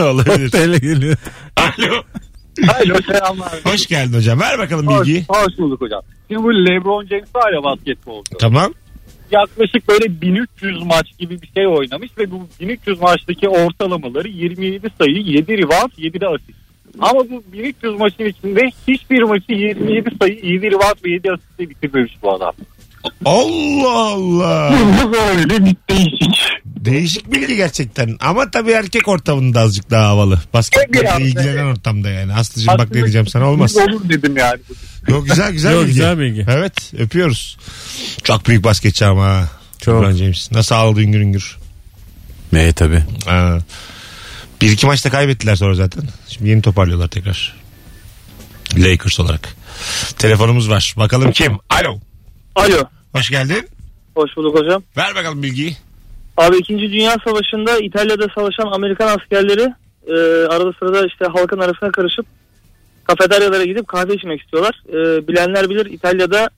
Olabilir. 0.02 0.50
Tele 0.50 0.78
geliyor. 0.78 1.16
Alo. 1.56 2.02
Alo 2.68 2.98
selamlar. 3.06 3.52
Hoş 3.64 3.86
geldin 3.86 4.16
hocam. 4.16 4.40
Ver 4.40 4.58
bakalım 4.58 4.86
Hoş, 4.86 5.00
bilgiyi. 5.00 5.24
hoş 5.28 5.58
bulduk 5.58 5.80
hocam. 5.80 6.02
Şimdi 6.28 6.42
bu 6.42 6.52
LeBron 6.54 7.06
James 7.06 7.34
var 7.34 7.52
ya 7.52 7.62
basketbolcu. 7.64 8.38
Tamam. 8.40 8.72
Yaklaşık 9.30 9.88
böyle 9.88 10.20
1300 10.20 10.82
maç 10.82 11.06
gibi 11.18 11.42
bir 11.42 11.50
şey 11.56 11.66
oynamış 11.66 12.10
ve 12.18 12.30
bu 12.30 12.48
1300 12.60 13.00
maçtaki 13.00 13.48
ortalamaları 13.48 14.28
27 14.28 14.90
sayı, 14.98 15.16
7 15.16 15.58
rebound, 15.58 15.90
7 15.96 16.20
de 16.20 16.26
asist. 16.26 16.58
Ama 17.00 17.20
bu 17.30 17.42
1300 17.52 17.94
maçın 17.94 18.24
içinde 18.24 18.60
hiçbir 18.88 19.22
maçı 19.22 19.52
27 19.52 20.10
sayı, 20.20 20.40
7 20.42 20.66
rebound 20.66 21.04
ve 21.04 21.10
7 21.10 21.32
asistle 21.32 21.70
bitirmemiş 21.70 22.12
bu 22.22 22.34
adam. 22.34 22.52
Allah 23.24 23.98
Allah. 23.98 24.78
Bu 25.02 25.12
böyle 25.12 25.50
bir 25.66 25.76
değişik. 25.90 26.34
Değişik 26.66 27.32
bilgi 27.32 27.56
gerçekten. 27.56 28.16
Ama 28.20 28.50
tabii 28.50 28.70
erkek 28.70 29.08
ortamında 29.08 29.60
azıcık 29.60 29.90
daha 29.90 30.06
havalı. 30.08 30.40
Basketbolla 30.54 31.02
Biraz, 31.02 31.20
ilgilenen 31.20 31.64
ortamda 31.64 32.10
yani. 32.10 32.34
Aslıcığım 32.34 32.78
bak 32.78 32.90
ne 32.90 32.94
diyeceğim 33.02 33.26
sana 33.26 33.50
olmaz. 33.50 33.76
Olur 33.76 34.08
dedim 34.08 34.36
yani. 34.36 34.60
Yok 35.08 35.26
güzel 35.26 35.52
güzel 35.52 35.72
Yok, 35.72 35.82
bilgi. 35.82 35.92
güzel 35.94 36.18
bilgi. 36.18 36.46
Evet 36.50 36.92
öpüyoruz. 36.98 37.56
Çok 38.24 38.46
büyük 38.46 38.64
basketçi 38.64 39.04
ama. 39.04 39.24
ha. 39.26 39.48
Çok. 39.80 39.94
LeBron 40.02 40.16
James. 40.16 40.52
Nasıl 40.52 40.74
ağladı 40.74 41.00
üngür 41.00 41.20
üngür. 41.20 41.56
Me 42.52 42.72
tabi. 42.72 43.02
Ha. 43.26 43.58
Bir 44.60 44.72
iki 44.72 44.86
maçta 44.86 45.10
kaybettiler 45.10 45.56
sonra 45.56 45.74
zaten. 45.74 46.02
Şimdi 46.28 46.50
yeni 46.50 46.62
toparlıyorlar 46.62 47.08
tekrar. 47.08 47.54
Lakers 48.76 49.20
olarak. 49.20 49.56
Telefonumuz 50.18 50.70
var. 50.70 50.94
Bakalım 50.96 51.32
kim? 51.32 51.58
Alo. 51.70 51.98
Alo. 52.54 52.82
Hoş 53.12 53.30
geldin. 53.30 53.68
Hoş 54.14 54.36
bulduk 54.36 54.58
hocam. 54.58 54.82
Ver 54.96 55.14
bakalım 55.14 55.42
bilgiyi. 55.42 55.76
Abi 56.36 56.56
2. 56.56 56.78
Dünya 56.78 57.16
Savaşı'nda 57.24 57.78
İtalya'da 57.78 58.26
savaşan 58.34 58.66
Amerikan 58.72 59.18
askerleri 59.18 59.74
e, 60.06 60.12
arada 60.46 60.72
sırada 60.78 61.06
işte 61.06 61.24
halkın 61.24 61.58
arasına 61.58 61.92
karışıp 61.92 62.26
kafeteryalara 63.04 63.64
gidip 63.64 63.88
kahve 63.88 64.14
içmek 64.14 64.40
istiyorlar. 64.42 64.82
E, 64.88 65.28
bilenler 65.28 65.70
bilir 65.70 65.86
İtalya'da 65.86 66.50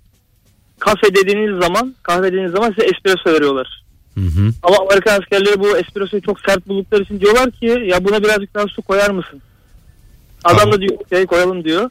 kafe 0.79 1.15
dediğiniz 1.15 1.63
zaman 1.63 1.95
kahve 2.03 2.27
dediğiniz 2.27 2.53
zaman 2.53 2.71
size 2.71 2.87
espresso 2.87 3.33
veriyorlar. 3.33 3.85
Hı 4.15 4.21
hı. 4.21 4.51
Ama 4.63 4.77
Amerikan 4.77 5.21
askerleri 5.21 5.61
bu 5.61 5.79
espressoyu 5.79 6.23
çok 6.23 6.41
sert 6.41 6.69
buldukları 6.69 7.03
için 7.03 7.21
diyorlar 7.21 7.51
ki 7.51 7.83
ya 7.87 8.05
buna 8.05 8.23
birazcık 8.23 8.55
daha 8.55 8.67
su 8.67 8.83
koyar 8.83 9.11
mısın? 9.11 9.43
Adam 10.45 10.73
da 10.73 10.81
diyor 10.81 10.99
şey 11.11 11.27
koyalım 11.27 11.65
diyor. 11.65 11.91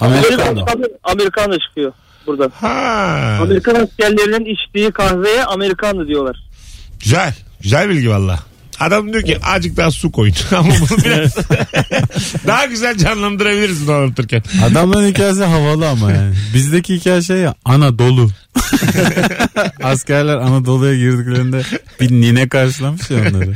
Amerikano. 0.00 0.64
Amerikan 1.04 1.52
da 1.52 1.58
çıkıyor 1.58 1.92
burada. 2.26 2.50
Ha. 2.54 3.38
Amerikan 3.42 3.74
askerlerinin 3.74 4.54
içtiği 4.54 4.90
kahveye 4.90 5.44
Amerikanlı 5.44 6.08
diyorlar. 6.08 6.36
Güzel. 7.00 7.34
Güzel 7.62 7.88
bilgi 7.88 8.10
valla. 8.10 8.38
Adam 8.80 9.12
diyor 9.12 9.24
ki 9.24 9.38
azıcık 9.42 9.76
daha 9.76 9.90
su 9.90 10.12
koyun. 10.12 10.34
Ama 10.56 10.68
bunu 10.68 11.04
biraz 11.04 11.36
daha 12.46 12.64
güzel 12.66 12.96
canlandırabiliriz 12.96 13.86
bunu 13.86 13.94
anlatırken. 13.96 14.42
Adamların 14.64 15.06
hikayesi 15.06 15.44
havalı 15.44 15.88
ama 15.88 16.12
yani. 16.12 16.34
Bizdeki 16.54 16.94
hikaye 16.94 17.22
şey 17.22 17.36
ya 17.36 17.54
Anadolu. 17.64 18.30
Askerler 19.82 20.36
Anadolu'ya 20.36 20.96
girdiklerinde 20.96 21.62
bir 22.00 22.10
nine 22.10 22.48
karşılamış 22.48 23.10
ya 23.10 23.18
onları. 23.18 23.52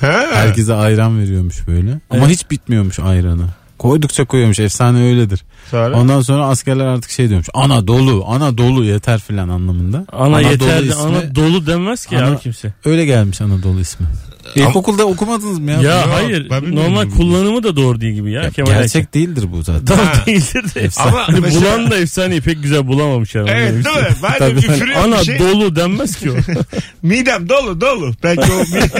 Ha? 0.00 0.26
Herkese 0.32 0.74
ayran 0.74 1.20
veriyormuş 1.20 1.68
böyle. 1.68 2.00
Ama 2.10 2.28
hiç 2.28 2.50
bitmiyormuş 2.50 2.98
ayranı. 2.98 3.46
Koydukça 3.80 4.24
koyuyormuş. 4.24 4.58
Efsane 4.58 5.02
öyledir. 5.02 5.44
Sonra? 5.70 5.96
Ondan 5.96 6.20
sonra 6.20 6.46
askerler 6.46 6.86
artık 6.86 7.10
şey 7.10 7.28
diyormuş. 7.28 7.48
Anadolu, 7.54 8.24
Anadolu 8.28 8.84
yeter 8.84 9.20
filan 9.20 9.48
anlamında. 9.48 10.06
Ana 10.12 10.36
Anadolu 10.36 10.50
yeter 10.50 10.82
ismi 10.82 10.94
ana 10.94 11.34
dolu 11.34 11.66
denmez 11.66 12.06
ki 12.06 12.18
Ana- 12.18 12.28
ya 12.28 12.36
kimse. 12.36 12.72
Öyle 12.84 13.04
gelmiş 13.04 13.40
Anadolu 13.40 13.80
ismi. 13.80 14.06
İlkokulda 14.54 15.04
okumadınız 15.04 15.58
mı 15.58 15.70
ya? 15.70 15.80
Ya 15.82 16.00
Yok, 16.00 16.08
hayır 16.12 16.50
ben 16.50 16.62
bilmiyorum 16.62 16.92
normal 16.92 17.06
bunu. 17.06 17.16
kullanımı 17.16 17.62
da 17.62 17.76
doğru 17.76 18.00
değil 18.00 18.14
gibi 18.14 18.32
ya. 18.32 18.50
Kemal. 18.50 18.70
Gerçek 18.72 19.14
değildir 19.14 19.44
bu 19.52 19.62
zaten. 19.62 19.84
Tam 19.84 19.98
Ha. 19.98 20.12
değildir 20.26 20.74
de. 20.74 20.80
Efsane. 20.80 21.08
Ama 21.10 21.28
Hani 21.28 21.40
mesela- 21.40 21.60
bulan 21.78 21.90
da 21.90 21.96
efsaneyi 21.98 22.40
pek 22.40 22.62
güzel 22.62 22.86
bulamamış 22.86 23.34
yani. 23.34 23.50
Evet 23.50 23.72
değil 23.84 23.94
şey. 23.94 24.02
mi? 24.02 24.08
Ben 24.22 24.32
de 24.32 24.38
Tabii. 24.38 24.58
üfürüyorum 24.58 25.12
Ana 25.12 25.20
bir 25.20 25.24
şey. 25.24 25.38
dolu 25.38 25.76
denmez 25.76 26.16
ki 26.16 26.30
o. 26.30 26.34
Midem 27.02 27.48
dolu 27.48 27.80
dolu. 27.80 28.12
Belki 28.22 28.52
o 28.52 28.58
mi- 28.58 28.90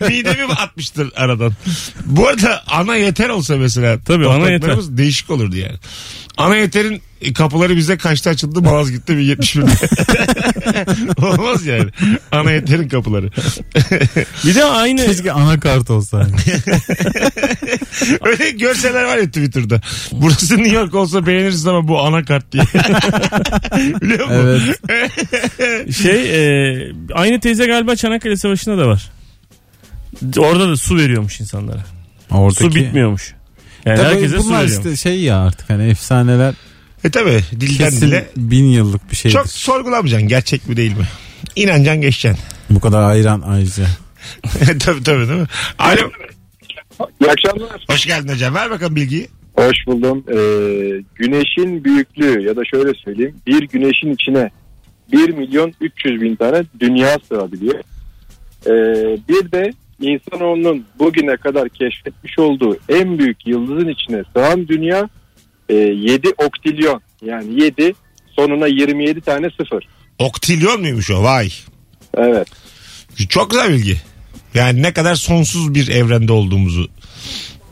midemi 0.08 0.52
atmıştır 0.52 1.12
aradan. 1.16 1.52
Bu 2.06 2.28
arada 2.28 2.62
ana 2.66 2.96
yeter 2.96 3.28
olsa 3.28 3.56
mesela. 3.56 3.98
Tabii, 4.06 4.28
ana 4.28 4.38
topraklarımız 4.44 4.96
Değişik 4.98 5.30
olurdu 5.30 5.56
yani. 5.56 5.74
Ana 6.36 6.56
yeterin 6.56 7.02
kapıları 7.34 7.76
bize 7.76 7.96
kaçta 7.96 8.30
açıldı? 8.30 8.62
Malazgirt'te 8.62 9.16
bir 9.16 9.22
71. 9.22 9.62
Olmaz 11.22 11.66
yani. 11.66 11.90
Ana 12.32 12.50
yeterin 12.50 12.88
kapıları. 12.88 13.30
Bir 14.44 14.54
de 14.54 14.64
aynı 14.64 15.06
Keşke 15.06 15.32
anakart 15.32 15.90
olsa. 15.90 16.18
hani. 16.18 16.34
Öyle 18.24 18.50
görseler 18.50 19.04
var 19.04 19.16
ya 19.16 19.26
Twitter'da. 19.26 19.80
Burası 20.12 20.56
New 20.58 20.74
York 20.74 20.94
olsa 20.94 21.26
beğeniriz 21.26 21.66
ama 21.66 21.88
bu 21.88 22.00
anakart 22.00 22.52
diye. 22.52 22.62
Biliyor 24.00 24.26
musun? 24.26 24.74
evet. 24.88 25.94
şey 25.94 26.30
e, 26.70 26.92
aynı 27.14 27.40
teyze 27.40 27.66
galiba 27.66 27.96
Çanakkale 27.96 28.36
Savaşı'nda 28.36 28.78
da 28.78 28.88
var. 28.88 29.10
Orada 30.38 30.68
da 30.68 30.76
su 30.76 30.96
veriyormuş 30.96 31.40
insanlara. 31.40 31.84
Oradaki... 32.30 32.64
Su 32.64 32.74
bitmiyormuş. 32.74 33.34
Yani 33.86 33.96
Tabii 33.96 34.08
herkese 34.14 34.38
bunlar 34.38 34.62
veriyormuş. 34.62 34.72
işte 34.86 34.96
şey 34.96 35.20
ya 35.20 35.38
artık 35.38 35.70
hani 35.70 35.90
efsaneler 35.90 36.54
E 37.04 37.10
tabi 37.10 37.40
dilden 37.60 37.76
kesin 37.84 38.06
dile 38.06 38.26
bin 38.36 38.64
yıllık 38.64 39.10
bir 39.10 39.16
şeydir. 39.16 39.34
çok 39.36 39.48
sorgulamayacaksın. 39.48 40.28
Gerçek 40.28 40.68
mi 40.68 40.76
değil 40.76 40.96
mi? 40.96 41.04
İnanacaksın 41.56 42.00
geçeceksin. 42.02 42.44
Bu 42.70 42.80
kadar 42.80 43.02
ayran 43.10 43.42
ayrıca. 43.46 43.84
tabii 44.80 45.02
tabii 45.02 45.28
değil 45.28 45.40
mi? 45.40 45.46
Alo. 45.78 46.10
İyi 47.20 47.30
akşamlar. 47.30 47.84
Hoş 47.90 48.06
geldin 48.06 48.28
hocam. 48.28 48.54
Ver 48.54 48.70
bakalım 48.70 48.96
bilgiyi. 48.96 49.28
Hoş 49.56 49.76
buldum. 49.86 50.24
Ee, 50.28 50.34
güneşin 51.14 51.84
büyüklüğü 51.84 52.42
ya 52.46 52.56
da 52.56 52.60
şöyle 52.70 52.92
söyleyeyim. 53.04 53.36
Bir 53.46 53.68
güneşin 53.68 54.12
içine 54.14 54.50
1 55.12 55.30
milyon 55.30 55.72
300 55.80 56.20
bin 56.20 56.36
tane 56.36 56.62
dünya 56.80 57.18
sığabiliyor. 57.28 57.78
Ee, 58.66 58.70
bir 59.28 59.52
de 59.52 59.70
insanoğlunun 60.00 60.84
bugüne 60.98 61.36
kadar 61.36 61.68
keşfetmiş 61.68 62.38
olduğu 62.38 62.76
en 62.88 63.18
büyük 63.18 63.46
yıldızın 63.46 63.88
içine 63.88 64.22
sığan 64.36 64.68
dünya 64.68 65.08
e, 65.68 65.74
7 65.74 66.28
oktilyon. 66.46 67.00
Yani 67.22 67.62
7 67.62 67.94
sonuna 68.36 68.66
27 68.66 69.20
tane 69.20 69.50
sıfır. 69.50 69.88
Oktilyon 70.18 70.80
muymuş 70.80 71.10
o? 71.10 71.22
Vay. 71.22 71.50
Evet. 72.16 72.48
Çok 73.28 73.50
güzel 73.50 73.72
bilgi. 73.72 73.96
Yani 74.54 74.82
ne 74.82 74.92
kadar 74.92 75.14
sonsuz 75.14 75.74
bir 75.74 75.88
evrende 75.88 76.32
olduğumuzu 76.32 76.88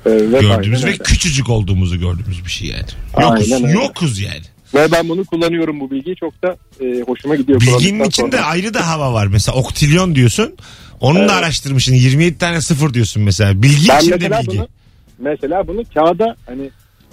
ve 0.07 0.41
gördüğümüz 0.41 0.85
ve 0.85 0.89
öyle. 0.89 0.99
küçücük 0.99 1.51
olduğumuzu 1.51 2.01
gördüğümüz 2.01 2.45
bir 2.45 2.51
şey 2.51 2.69
yani. 2.69 2.87
Yokuz. 3.21 3.53
Aynen 3.53 3.69
öyle. 3.69 3.79
Yokuz 3.79 4.21
yani. 4.21 4.43
Ve 4.75 4.93
ben 4.93 5.09
bunu 5.09 5.25
kullanıyorum 5.25 5.81
bu 5.81 5.91
bilgiyi 5.91 6.17
çok 6.17 6.43
da 6.43 6.57
e, 6.81 7.03
hoşuma 7.07 7.37
gidiyor. 7.37 7.61
Bilginin 7.61 8.05
içinde 8.05 8.37
sonra. 8.37 8.47
ayrı 8.47 8.75
da 8.75 8.89
hava 8.89 9.13
var. 9.13 9.27
Mesela 9.27 9.59
oktilyon 9.59 10.15
diyorsun. 10.15 10.55
Onu 11.03 11.29
da 11.29 11.35
araştırmışsın. 11.35 11.95
27 11.95 12.39
tane 12.39 12.61
sıfır 12.61 12.95
diyorsun 12.95 13.23
mesela. 13.23 13.63
Bilgi 13.63 13.89
Ben 13.89 13.99
içinde 14.01 14.17
mesela 14.17 14.41
bilgi. 14.43 14.59
bunu 14.59 14.69
mesela 15.19 15.67
bunu 15.69 15.83
kağıda 15.95 16.37
hani 16.47 16.71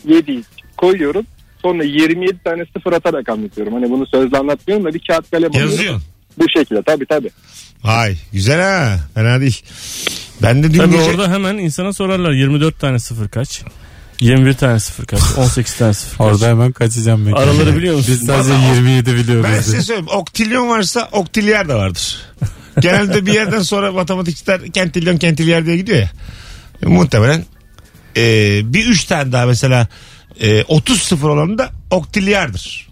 7 0.08 0.42
koyuyorum. 0.78 1.26
Sonra 1.62 1.84
27 1.84 2.38
tane 2.44 2.64
sıfır 2.78 2.94
atarak 2.94 3.30
anlatıyorum. 3.30 3.74
Hani 3.74 3.90
bunu 3.92 4.06
sözle 4.08 4.38
anlatmıyorum 4.38 4.86
da 4.86 4.94
bir 4.94 5.02
kağıt 5.08 5.32
kalem 5.32 5.50
alıyorum. 5.52 5.72
Yazıyorsun. 5.72 6.04
Bu 6.38 6.46
şekilde 6.58 6.82
tabii 6.84 7.06
tabii. 7.06 7.30
Vay 7.84 8.16
güzel 8.34 8.62
ha. 8.62 9.00
Fena 9.16 9.42
değil. 9.42 9.62
Ben 10.42 10.64
de 10.64 10.74
dün 10.74 10.78
Tabii 10.78 10.92
gece... 10.98 11.04
orada 11.12 11.32
hemen 11.32 11.58
insana 11.58 11.94
sorarlar 11.94 12.32
24 12.32 12.80
tane 12.80 13.00
sıfır 13.00 13.30
kaç? 13.30 13.62
21 14.22 14.54
tane 14.54 14.80
sıfır 14.80 15.06
kaç? 15.06 15.20
18 15.38 15.76
tane 15.78 15.94
sıfır 15.94 16.18
kaç? 16.18 16.28
Orada 16.28 16.48
hemen 16.48 16.72
kaçacağım 16.72 17.26
ben. 17.28 17.32
Araları 17.32 17.76
biliyor 17.78 17.96
musun? 17.96 18.14
Biz 18.20 18.26
sadece 18.26 18.50
Vallahi 18.54 18.72
o- 18.72 18.76
27 18.76 19.14
biliyoruz. 19.16 19.46
Ben 19.54 19.62
size 19.62 19.82
söyleyeyim. 19.82 20.08
Oktilyon 20.14 20.70
varsa 20.70 21.10
oktilyer 21.12 21.70
de 21.70 21.74
vardır. 21.76 22.18
Genelde 22.82 23.26
bir 23.26 23.34
yerden 23.34 23.62
sonra 23.62 23.92
matematikçiler 23.92 24.72
kentilyon 24.72 25.18
kentilyer 25.18 25.66
diye 25.66 25.78
gidiyor 25.78 25.98
ya. 25.98 26.12
E, 26.84 26.86
muhtemelen 26.86 27.46
e, 28.18 28.24
bir 28.74 28.86
üç 28.86 29.04
tane 29.04 29.32
daha 29.32 29.46
mesela 29.46 29.88
e, 30.40 30.64
30 30.64 31.02
sıfır 31.02 31.30
olanı 31.30 31.58
da 31.58 31.70
oktilyardır. 31.92 32.90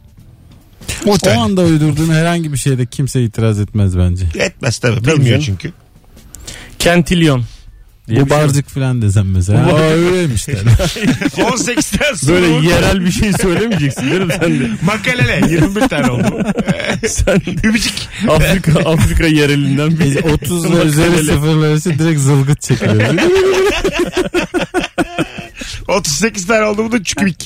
O 1.06 1.10
Muhtemelen. 1.10 1.42
anda 1.42 1.62
uydurduğun 1.62 2.10
herhangi 2.14 2.54
bir 2.54 2.58
şeyde 2.58 2.86
kimse 2.86 3.24
itiraz 3.24 3.60
etmez 3.60 3.98
bence. 3.98 4.26
Etmez 4.36 4.78
tabii. 4.78 5.06
Bilmiyor 5.08 5.42
çünkü. 5.42 5.74
Kentilyon. 6.80 7.44
Diye 8.08 8.22
Bu 8.22 8.26
bir 8.26 8.30
şey 8.30 8.38
var. 8.40 8.48
barcık 8.48 8.70
falan 8.70 9.02
desem 9.02 9.32
mesela. 9.32 9.66
Bu 9.72 9.76
Aa 9.76 9.80
öyleymiş 9.82 10.48
der. 10.48 10.56
18'den 10.56 12.14
sonra 12.14 12.36
Böyle 12.42 12.68
yerel 12.68 13.06
bir 13.06 13.12
şey 13.12 13.34
söylemeyeceksin 13.34 14.10
değil 14.12 14.22
mi 14.22 14.34
sen 14.42 14.60
de? 14.60 14.70
makalele 14.86 15.54
21 15.54 15.82
tane 15.88 16.12
oldu. 16.12 16.44
Sen 17.08 17.42
Übücük. 17.64 17.94
Afrika 18.30 18.90
Afrika 18.90 19.26
yerelinden 19.28 20.00
bir 20.00 20.24
30 20.24 20.74
ve 20.74 20.84
üzeri 20.84 21.18
sıfırlar 21.18 21.76
için 21.76 22.00
direkt 22.00 22.20
zılgıt 22.20 22.62
çekiliyor. 22.62 23.14
38 25.88 26.48
tane 26.48 26.66
oldu 26.66 26.86
bu 26.86 26.92
da 26.92 27.04
çükümik. 27.04 27.42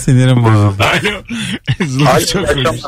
Sinirim 0.00 0.44
bozuldu. 0.44 0.82
Alo. 0.82 1.22
Zılgıt 1.86 2.28
çok 2.28 2.48
koymuş. 2.48 2.80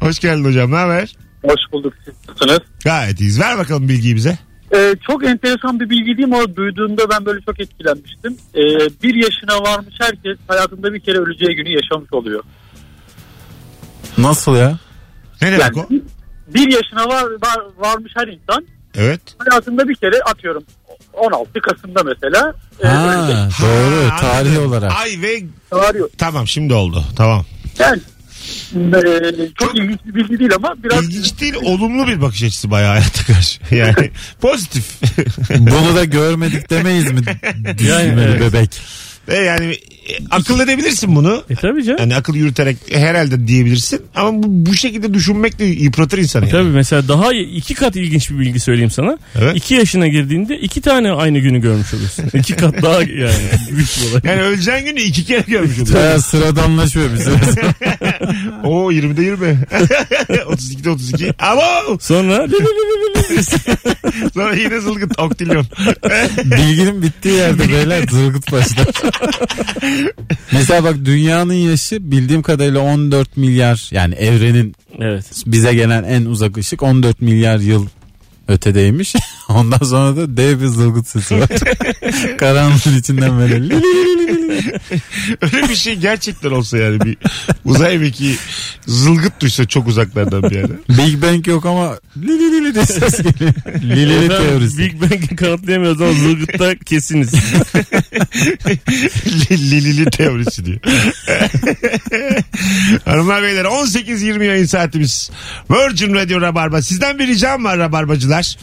Hoş 0.00 0.18
geldin 0.18 0.44
hocam 0.44 0.70
ne 0.70 0.76
haber? 0.76 1.16
Hoş 1.44 1.60
bulduk 1.72 1.92
siz 2.04 2.14
nasılsınız? 2.28 2.58
Gayet 2.84 3.20
iyiyiz. 3.20 3.40
Ver 3.40 3.58
bakalım 3.58 3.88
bilgiyi 3.88 4.16
bize. 4.16 4.38
Ee, 4.74 4.94
çok 5.06 5.24
enteresan 5.24 5.80
bir 5.80 5.90
bilgi 5.90 6.16
değil 6.16 6.28
mi? 6.28 6.36
O 6.36 6.56
duyduğumda 6.56 7.10
ben 7.10 7.26
böyle 7.26 7.40
çok 7.40 7.60
etkilenmiştim. 7.60 8.36
Ee, 8.54 8.60
bir 9.02 9.14
yaşına 9.14 9.58
varmış 9.70 9.94
herkes 10.00 10.38
hayatında 10.48 10.92
bir 10.94 11.00
kere 11.00 11.18
öleceği 11.18 11.56
günü 11.56 11.68
yaşamış 11.68 12.12
oluyor. 12.12 12.44
Nasıl 14.18 14.56
ya? 14.56 14.78
Ne 15.42 15.46
demek 15.52 15.60
Yani 15.76 15.78
o? 15.80 15.86
bir 16.54 16.72
yaşına 16.72 17.04
var, 17.08 17.24
var 17.24 17.58
varmış 17.78 18.12
her 18.16 18.28
insan 18.28 18.66
Evet. 18.94 19.20
hayatında 19.38 19.88
bir 19.88 19.94
kere 19.94 20.22
atıyorum 20.22 20.62
16 21.12 21.60
Kasım'da 21.60 22.02
mesela 22.02 22.54
e. 22.82 22.86
Ha, 22.88 23.48
doğru 23.62 24.10
Ha, 24.10 24.16
tarih 24.20 24.50
anladım. 24.50 24.68
olarak. 24.68 24.92
Ay 25.02 25.10
ve 25.22 25.40
Çağırıyor. 25.70 26.10
tamam 26.18 26.46
şimdi 26.46 26.74
oldu. 26.74 27.04
Tamam. 27.16 27.44
Yani 27.78 27.96
e, 27.98 28.00
çok 29.58 29.78
ilginç 29.78 29.98
bir 30.04 30.14
bilgi 30.14 30.38
değil 30.38 30.54
ama 30.54 30.74
biraz 30.84 31.04
İlginç 31.04 31.40
değil 31.40 31.54
olumlu 31.62 32.06
bir 32.06 32.20
bakış 32.20 32.42
açısı 32.42 32.70
bayağı 32.70 32.90
hayata 32.90 33.32
karşı. 33.32 33.60
Yani 33.70 34.10
pozitif. 34.40 34.84
Bunu 35.58 35.96
da 35.96 36.04
görmedik 36.04 36.70
demeyiz 36.70 37.10
mi? 37.10 37.20
Düşmeli 37.78 38.20
evet. 38.20 38.40
bebek. 38.40 38.80
Ve 39.28 39.36
yani 39.36 39.66
e, 39.66 39.78
akıl 40.30 40.60
edebilirsin 40.60 41.16
bunu. 41.16 41.42
E 41.50 41.54
tabii 41.54 41.84
canım. 41.84 41.98
Yani 42.00 42.16
akıl 42.16 42.34
yürüterek 42.34 42.76
herhalde 42.92 43.46
diyebilirsin. 43.48 44.02
Ama 44.14 44.42
bu, 44.42 44.46
bu 44.46 44.74
şekilde 44.74 45.14
düşünmek 45.14 45.58
de 45.58 45.64
yıpratır 45.64 46.18
insanı. 46.18 46.44
Yani. 46.44 46.52
Tabii 46.52 46.68
mesela 46.68 47.08
daha 47.08 47.32
iki 47.32 47.74
kat 47.74 47.96
ilginç 47.96 48.30
bir 48.30 48.38
bilgi 48.38 48.60
söyleyeyim 48.60 48.90
sana. 48.90 49.18
Evet. 49.40 49.56
İki 49.56 49.74
yaşına 49.74 50.08
girdiğinde 50.08 50.58
iki 50.58 50.80
tane 50.80 51.12
aynı 51.12 51.38
günü 51.38 51.60
görmüş 51.60 51.94
oluyorsun. 51.94 52.24
iki 52.38 52.56
kat 52.56 52.82
daha 52.82 53.02
yani 53.02 53.34
büyük. 53.70 54.24
Yani 54.24 54.42
öleceğin 54.42 54.84
günü 54.84 55.00
iki 55.00 55.24
kere 55.24 55.44
görmüş 55.46 55.72
oluyorsun. 55.72 55.94
Baya 55.96 56.18
sıradanlaşıyor 56.20 57.12
bize. 57.14 57.30
Oo 58.64 58.92
20'de 58.92 59.22
20. 59.22 59.58
32'de 60.30 60.90
32. 60.90 61.32
Ama 61.38 61.62
Sonra 62.00 62.46
sonra 64.34 64.54
yine 64.54 64.80
zılgıt 64.80 65.18
oktilyon. 65.18 65.66
Bilginin 66.44 67.02
bittiği 67.02 67.34
yerde 67.34 67.68
beyler 67.68 68.02
zılgıt 68.10 68.52
başlar. 68.52 68.86
Mesela 70.52 70.84
bak 70.84 70.96
dünyanın 71.04 71.52
yaşı 71.52 72.10
bildiğim 72.10 72.42
kadarıyla 72.42 72.80
14 72.80 73.36
milyar 73.36 73.88
yani 73.90 74.14
evrenin 74.14 74.74
evet. 74.98 75.24
bize 75.46 75.74
gelen 75.74 76.04
en 76.04 76.24
uzak 76.24 76.56
ışık 76.56 76.82
14 76.82 77.20
milyar 77.20 77.58
yıl 77.58 77.86
ötedeymiş. 78.48 79.14
Ondan 79.48 79.86
sonra 79.86 80.16
da 80.16 80.36
dev 80.36 80.60
bir 80.60 80.66
zılgıt 80.66 81.08
sesi 81.08 81.40
var. 81.40 81.48
Karanlığın 82.38 82.98
içinden 82.98 83.38
böyle. 83.38 83.74
Öyle 85.40 85.68
bir 85.68 85.76
şey 85.76 85.96
gerçekten 85.96 86.50
olsa 86.50 86.78
yani 86.78 87.00
bir 87.00 87.16
uzay 87.64 87.98
mekiği 87.98 88.36
zılgıt 88.90 89.40
duysa 89.40 89.64
çok 89.64 89.88
uzaklardan 89.88 90.42
bir 90.42 90.56
yere. 90.56 90.66
Big 90.88 91.22
Bang 91.22 91.48
yok 91.48 91.66
ama 91.66 91.98
li 92.16 92.28
li 92.28 92.52
li 92.52 92.64
li 92.64 92.74
diye 92.74 92.86
ses 92.86 93.16
geliyor. 93.22 93.52
Li 93.82 93.96
li 93.96 94.08
li 94.08 94.24
Efendim, 94.24 94.46
teorisi. 94.48 94.78
Big 94.78 95.02
Bang'i 95.02 95.36
kanıtlayamıyoruz 95.36 96.00
ama 96.00 96.12
zılgıtta 96.12 96.74
kesiniz. 96.74 97.34
Lilili 99.50 100.10
teorisi 100.10 100.64
diyor. 100.64 100.78
Hanımlar 103.04 103.42
beyler 103.42 103.64
18-20 103.64 104.44
yayın 104.44 104.66
saatimiz. 104.66 105.30
Virgin 105.70 106.14
Radio 106.14 106.40
Rabarba. 106.40 106.82
Sizden 106.82 107.18
bir 107.18 107.26
ricam 107.26 107.64
var 107.64 107.78
Rabarbacılar. 107.78 108.56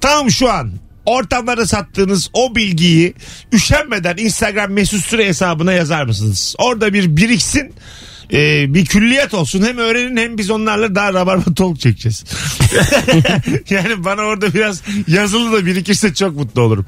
Tam 0.00 0.30
şu 0.30 0.52
an 0.52 0.72
ortamlarda 1.06 1.66
sattığınız 1.66 2.30
o 2.32 2.56
bilgiyi 2.56 3.14
üşenmeden 3.52 4.16
Instagram 4.16 4.72
mesut 4.72 5.04
süre 5.04 5.26
hesabına 5.26 5.72
yazar 5.72 6.04
mısınız? 6.04 6.54
Orada 6.58 6.92
bir 6.92 7.16
biriksin. 7.16 7.72
Ee, 8.32 8.74
bir 8.74 8.84
külliyat 8.84 9.34
olsun 9.34 9.62
hem 9.62 9.78
öğrenin 9.78 10.16
hem 10.16 10.38
biz 10.38 10.50
onlarla 10.50 10.94
daha 10.94 11.14
rabarba 11.14 11.54
talk 11.54 11.80
çekeceğiz. 11.80 12.24
yani 13.70 14.04
bana 14.04 14.22
orada 14.22 14.54
biraz 14.54 14.82
yazılı 15.08 15.52
da 15.52 15.66
birikirse 15.66 16.14
çok 16.14 16.36
mutlu 16.36 16.62
olurum. 16.62 16.86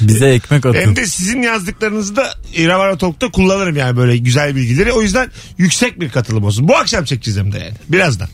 Bize 0.00 0.26
ekmek 0.26 0.66
atın. 0.66 0.78
Hem 0.78 0.96
de 0.96 1.06
sizin 1.06 1.42
yazdıklarınızı 1.42 2.16
da 2.16 2.34
e, 2.56 2.68
Rabarba 2.68 2.98
Talk'ta 2.98 3.30
kullanırım 3.30 3.76
yani 3.76 3.96
böyle 3.96 4.16
güzel 4.16 4.56
bilgileri. 4.56 4.92
O 4.92 5.02
yüzden 5.02 5.30
yüksek 5.58 6.00
bir 6.00 6.08
katılım 6.08 6.44
olsun. 6.44 6.68
Bu 6.68 6.76
akşam 6.76 7.04
çekeceğiz 7.04 7.38
hem 7.38 7.52
de 7.52 7.58
yani. 7.58 7.74
Birazdan. 7.88 8.28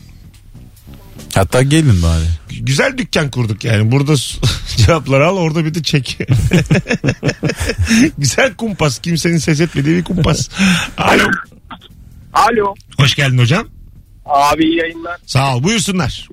Hatta 1.35 1.61
gelin 1.61 2.01
bari. 2.01 2.25
Güzel 2.59 2.97
dükkan 2.97 3.31
kurduk 3.31 3.63
yani. 3.63 3.91
Burada 3.91 4.15
cevapları 4.77 5.27
al 5.27 5.37
orada 5.37 5.65
bir 5.65 5.73
de 5.73 5.83
çek. 5.83 6.19
Güzel 8.17 8.53
kumpas. 8.53 8.99
Kimsenin 8.99 9.37
ses 9.37 9.61
etmediği 9.61 9.97
bir 9.97 10.03
kumpas. 10.03 10.49
Alo. 10.97 11.23
Alo. 12.33 12.73
Hoş 12.99 13.15
geldin 13.15 13.37
hocam. 13.37 13.67
Abi 14.25 14.63
iyi 14.63 14.77
yayınlar. 14.77 15.17
Sağ 15.25 15.55
ol. 15.55 15.63
Buyursunlar. 15.63 16.27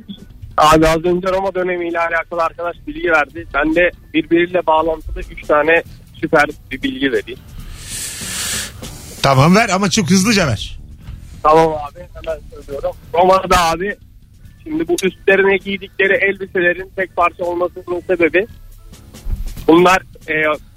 Abi 0.56 0.88
az 0.88 1.04
önce 1.04 1.28
Roma 1.28 1.54
dönemiyle 1.54 1.98
alakalı 2.00 2.42
arkadaş 2.42 2.76
bilgi 2.86 3.10
verdi. 3.10 3.46
Ben 3.54 3.74
de 3.74 3.90
birbiriyle 4.14 4.66
bağlantılı 4.66 5.20
3 5.30 5.46
tane 5.46 5.82
süper 6.20 6.44
bir 6.70 6.82
bilgi 6.82 7.12
vereyim. 7.12 7.40
Tamam 9.22 9.56
ver 9.56 9.68
ama 9.68 9.90
çok 9.90 10.10
hızlıca 10.10 10.46
ver. 10.46 10.78
Tamam 11.42 11.68
abi 11.68 12.00
hemen 12.14 12.40
söylüyorum. 12.54 12.90
Roma'da 13.14 13.64
abi 13.70 13.96
şimdi 14.64 14.88
bu 14.88 14.96
üstlerine 15.02 15.56
giydikleri 15.56 16.12
elbiselerin 16.12 16.92
tek 16.96 17.16
parça 17.16 17.44
olmasının 17.44 18.00
sebebi 18.06 18.46
bunlar 19.68 20.02
e, 20.28 20.34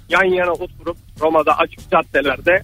yan 0.08 0.24
yana 0.24 0.52
oturup 0.52 0.96
Roma'da 1.20 1.58
açık 1.58 1.90
caddelerde 1.90 2.62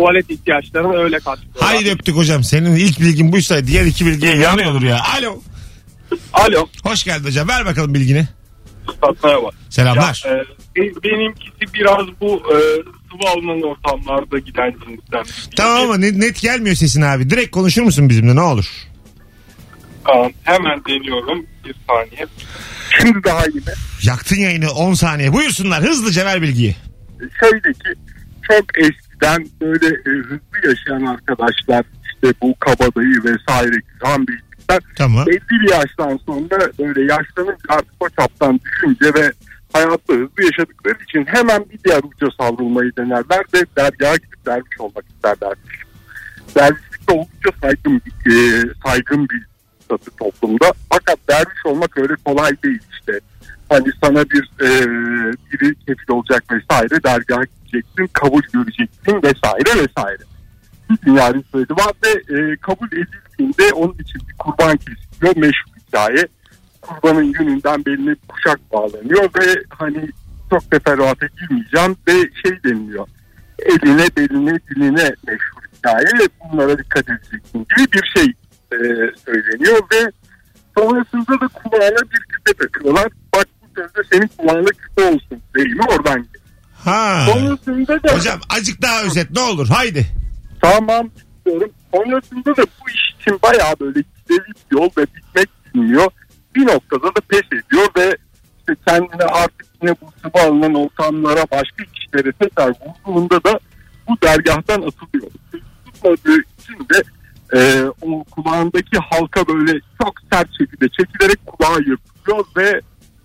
tuvalet 0.00 0.30
ihtiyaçlarını 0.30 0.96
öyle 0.96 1.18
karşılıyorlar. 1.18 1.62
Haydi 1.64 1.90
öptük 1.90 2.16
hocam. 2.16 2.44
Senin 2.44 2.76
ilk 2.76 3.00
bilgin 3.00 3.32
buysa 3.32 3.66
diğer 3.66 3.84
iki 3.84 4.06
bilgiye 4.06 4.36
yanıyor 4.36 4.70
olur 4.70 4.82
ya. 4.82 4.98
Alo. 5.18 5.40
Alo. 6.32 6.66
Hoş 6.84 7.04
geldin 7.04 7.24
hocam. 7.24 7.48
Ver 7.48 7.66
bakalım 7.66 7.94
bilgini. 7.94 8.28
Merhaba. 9.24 9.50
Selamlar. 9.70 10.24
Ya, 10.26 10.32
e, 10.84 11.02
benimkisi 11.04 11.74
biraz 11.74 12.06
bu 12.20 12.36
e, 12.36 12.56
sıvı 13.10 13.30
alınan 13.30 13.62
ortamlarda 13.62 14.38
giden 14.38 14.74
cinsten. 14.86 15.24
Tamam 15.56 15.82
ama 15.82 15.96
net, 15.96 16.16
net 16.16 16.40
gelmiyor 16.40 16.76
sesin 16.76 17.02
abi. 17.02 17.30
Direkt 17.30 17.50
konuşur 17.50 17.82
musun 17.82 18.08
bizimle 18.08 18.36
ne 18.36 18.40
olur? 18.40 18.66
Tamam, 20.04 20.32
hemen 20.42 20.84
deniyorum 20.88 21.46
bir 21.64 21.74
saniye. 21.88 22.26
Şimdi 23.00 23.24
daha 23.24 23.46
iyi 23.46 23.54
mi? 23.54 23.72
Yaktın 24.02 24.36
yayını 24.36 24.70
10 24.70 24.94
saniye. 24.94 25.32
Buyursunlar 25.32 25.82
hızlıca 25.82 26.26
ver 26.26 26.42
bilgiyi. 26.42 26.76
Şöyle 27.40 27.72
ki 27.72 28.00
çok 28.50 28.64
eskiden 29.20 29.46
böyle 29.60 29.86
e, 29.86 30.10
hızlı 30.22 30.68
yaşayan 30.68 31.06
arkadaşlar 31.06 31.84
işte 32.04 32.34
bu 32.42 32.54
kabadayı 32.60 33.14
vesaire 33.24 33.76
güzel 33.92 34.18
bilgiler 34.18 34.80
Tamam. 34.96 35.26
belli 35.26 35.40
bir 35.50 35.70
yaştan 35.70 36.20
sonra 36.26 36.58
böyle 36.78 37.00
yaşlanınca 37.00 37.56
artık 37.68 37.92
o 38.00 38.08
çaptan 38.08 38.60
düşünce 38.64 39.14
ve 39.14 39.32
hayatta 39.72 40.14
hızlı 40.14 40.44
yaşadıkları 40.44 40.94
için 41.08 41.24
hemen 41.26 41.64
bir 41.72 41.78
diğer 41.84 41.98
uca 42.04 42.28
savrulmayı 42.40 42.92
denerler 42.96 43.44
ve 43.54 43.64
dergaha 43.76 44.16
gidip 44.16 44.46
derviş 44.46 44.80
olmak 44.80 45.04
isterlermiş. 45.14 45.76
Dervişlik 46.56 47.08
de 47.08 47.12
oldukça 47.12 47.50
saygın, 47.62 48.02
bir- 48.06 48.32
e, 48.32 48.64
saygın 48.86 49.28
bir 49.28 49.42
statü 49.84 50.10
toplumda. 50.18 50.72
Fakat 50.92 51.18
derviş 51.28 51.66
olmak 51.66 51.98
öyle 51.98 52.14
kolay 52.24 52.50
değil 52.64 52.80
işte. 52.92 53.20
Hani 53.68 53.88
sana 54.04 54.24
bir 54.24 54.50
e, 54.60 54.68
biri 55.52 55.74
kefil 55.74 56.10
olacak 56.12 56.44
vesaire 56.52 57.02
dergaha 57.02 57.42
gideceksin, 57.44 58.10
kabul 58.12 58.42
göreceksin 58.52 58.88
vesaire 59.14 59.82
vesaire. 59.82 60.22
Bir 60.90 60.98
dünya 61.06 61.34
ritüeli 61.34 61.70
var 61.70 61.92
ve 62.04 62.10
e, 62.10 62.56
kabul 62.56 62.86
edildiğinde 62.86 63.72
onun 63.72 63.94
için 63.94 64.20
bir 64.28 64.34
kurban 64.38 64.76
kesiliyor 64.76 65.36
meşhur 65.36 65.70
hikaye. 65.86 66.28
Kurbanın 66.80 67.32
gününden 67.32 67.84
beline 67.84 68.10
bir 68.10 68.28
kuşak 68.28 68.72
bağlanıyor 68.72 69.22
ve 69.22 69.62
hani 69.70 70.08
çok 70.50 70.70
teferruata 70.70 71.26
girmeyeceğim 71.26 71.96
ve 72.08 72.12
şey 72.12 72.62
deniliyor. 72.64 73.08
Eline, 73.58 74.06
beline, 74.16 74.58
diline 74.70 75.14
meşhur 75.26 75.62
hikaye 75.76 76.28
bunlara 76.40 76.78
dikkat 76.78 77.08
edeceksin 77.08 77.66
gibi 77.76 77.92
bir 77.92 78.10
şey 78.16 78.32
e, 78.72 78.78
söyleniyor 79.24 79.80
ve 79.92 80.12
sonrasında 80.78 81.40
da 81.40 81.48
kulağına 81.48 82.02
bir 82.12 82.20
küpe 82.20 82.52
takıyorlar. 82.52 83.08
Bak 83.34 83.46
bu 83.62 83.80
sözde 83.80 84.08
senin 84.12 84.30
kulağına 84.38 84.68
küpe 84.68 85.02
olsun 85.04 85.42
deyimi 85.56 85.82
oradan. 85.82 86.26
Ha. 86.84 87.26
Sonrasında 87.32 88.02
da 88.02 88.14
Hocam 88.14 88.40
azıcık 88.50 88.82
daha 88.82 89.02
özet 89.02 89.30
ne 89.30 89.40
olur 89.40 89.68
haydi. 89.68 90.06
Tamam 90.62 91.10
diyorum. 91.46 91.70
Sonrasında 91.94 92.56
da 92.56 92.62
bu 92.62 92.90
iş 92.90 93.20
için 93.20 93.38
bayağı 93.42 93.74
böyle 93.80 94.00
gideri 94.00 94.46
bir 94.46 94.76
yol 94.76 94.90
ve 94.98 95.06
bitmek 95.14 95.48
bilmiyor. 95.74 96.10
Bir 96.54 96.66
noktada 96.66 97.06
da 97.06 97.20
pes 97.28 97.46
ediyor 97.46 97.88
ve 97.96 98.16
işte 98.58 98.76
kendine 98.86 99.24
artık 99.24 99.66
yine 99.82 99.94
bu 100.00 100.12
sıvı 100.22 100.46
alınan 100.46 100.74
ortamlara 100.74 101.44
başka 101.50 101.84
kişilere 101.84 102.32
tekrar 102.32 102.68
vurduğunda 102.68 103.44
da 103.44 103.60
bu 104.08 104.16
dergahtan 104.22 104.82
atılıyor. 104.82 105.30
Tutmadığı 105.84 106.40
için 106.58 106.88
de 106.94 107.02
e, 107.56 107.84
o 108.02 108.24
kulağındaki 108.24 108.98
halka 109.10 109.48
böyle 109.48 109.80
çok 110.02 110.14
sert 110.32 110.48
şekilde 110.58 110.88
çekilerek 110.88 111.46
kulağı 111.46 111.78
yırtılıyor 111.78 112.44
ve 112.56 112.80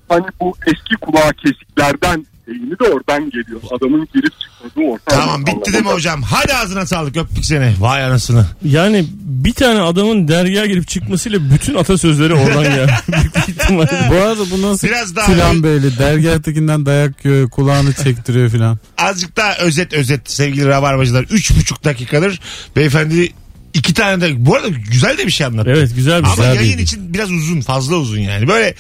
hani 0.09 0.25
bu 0.41 0.53
eski 0.67 0.95
kulağı 1.01 1.33
kesiklerden 1.33 2.25
deyimi 2.47 2.79
de 2.79 2.83
oradan 2.83 3.29
geliyor. 3.29 3.61
Adamın 3.71 4.07
girip 4.13 4.33
çıkmadığı 4.39 4.87
ortam. 4.87 5.19
Tamam 5.19 5.45
bitti 5.45 5.73
değil 5.73 5.83
mi 5.83 5.89
hocam? 5.91 6.21
Hadi 6.21 6.53
ağzına 6.53 6.85
sağlık 6.85 7.17
öptük 7.17 7.45
seni. 7.45 7.73
Vay 7.79 8.03
anasını. 8.03 8.45
Yani 8.63 9.05
bir 9.21 9.53
tane 9.53 9.81
adamın 9.81 10.27
dergiye 10.27 10.67
girip 10.67 10.87
çıkmasıyla 10.87 11.39
bütün 11.53 11.75
atasözleri 11.75 12.33
oradan 12.33 12.65
ihtimalle. 13.47 14.09
Bu 14.11 14.15
arada 14.15 14.51
bu 14.51 14.61
nasıl 14.61 14.87
Biraz 14.87 15.15
daha 15.15 15.25
filan 15.25 15.63
böyle 15.63 15.97
dergahtakinden 15.97 16.85
dayak 16.85 17.25
yiyor 17.25 17.49
kulağını 17.49 17.93
çektiriyor 17.93 18.49
filan. 18.49 18.77
Azıcık 18.97 19.37
daha 19.37 19.55
özet 19.57 19.93
özet 19.93 20.31
sevgili 20.31 20.67
rabarbacılar. 20.67 21.23
Üç 21.23 21.57
buçuk 21.57 21.83
dakikadır 21.83 22.39
beyefendi 22.75 23.33
iki 23.75 23.93
tane 23.93 24.21
de 24.21 24.45
bu 24.45 24.55
arada 24.55 24.67
güzel 24.67 25.17
de 25.17 25.25
bir 25.25 25.31
şey 25.31 25.47
anlattı. 25.47 25.73
Evet 25.75 25.95
güzel 25.95 26.19
bir 26.23 26.27
Ama 26.27 26.35
şey. 26.35 26.55
yayın 26.55 26.77
için 26.77 27.13
biraz 27.13 27.31
uzun 27.31 27.61
fazla 27.61 27.95
uzun 27.95 28.19
yani. 28.19 28.47
Böyle 28.47 28.75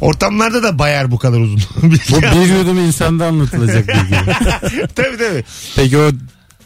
ortamlarda 0.00 0.62
da 0.62 0.78
bayar 0.78 1.10
bu 1.10 1.18
kadar 1.18 1.40
uzun. 1.40 1.60
Bu 1.82 2.22
bir 2.22 2.58
yudum 2.58 2.78
insanda 2.78 3.26
anlatılacak 3.26 3.88
bilgi. 3.88 4.14
tabii 4.94 5.16
tabii. 5.18 5.44
Peki 5.76 5.98
o 5.98 6.10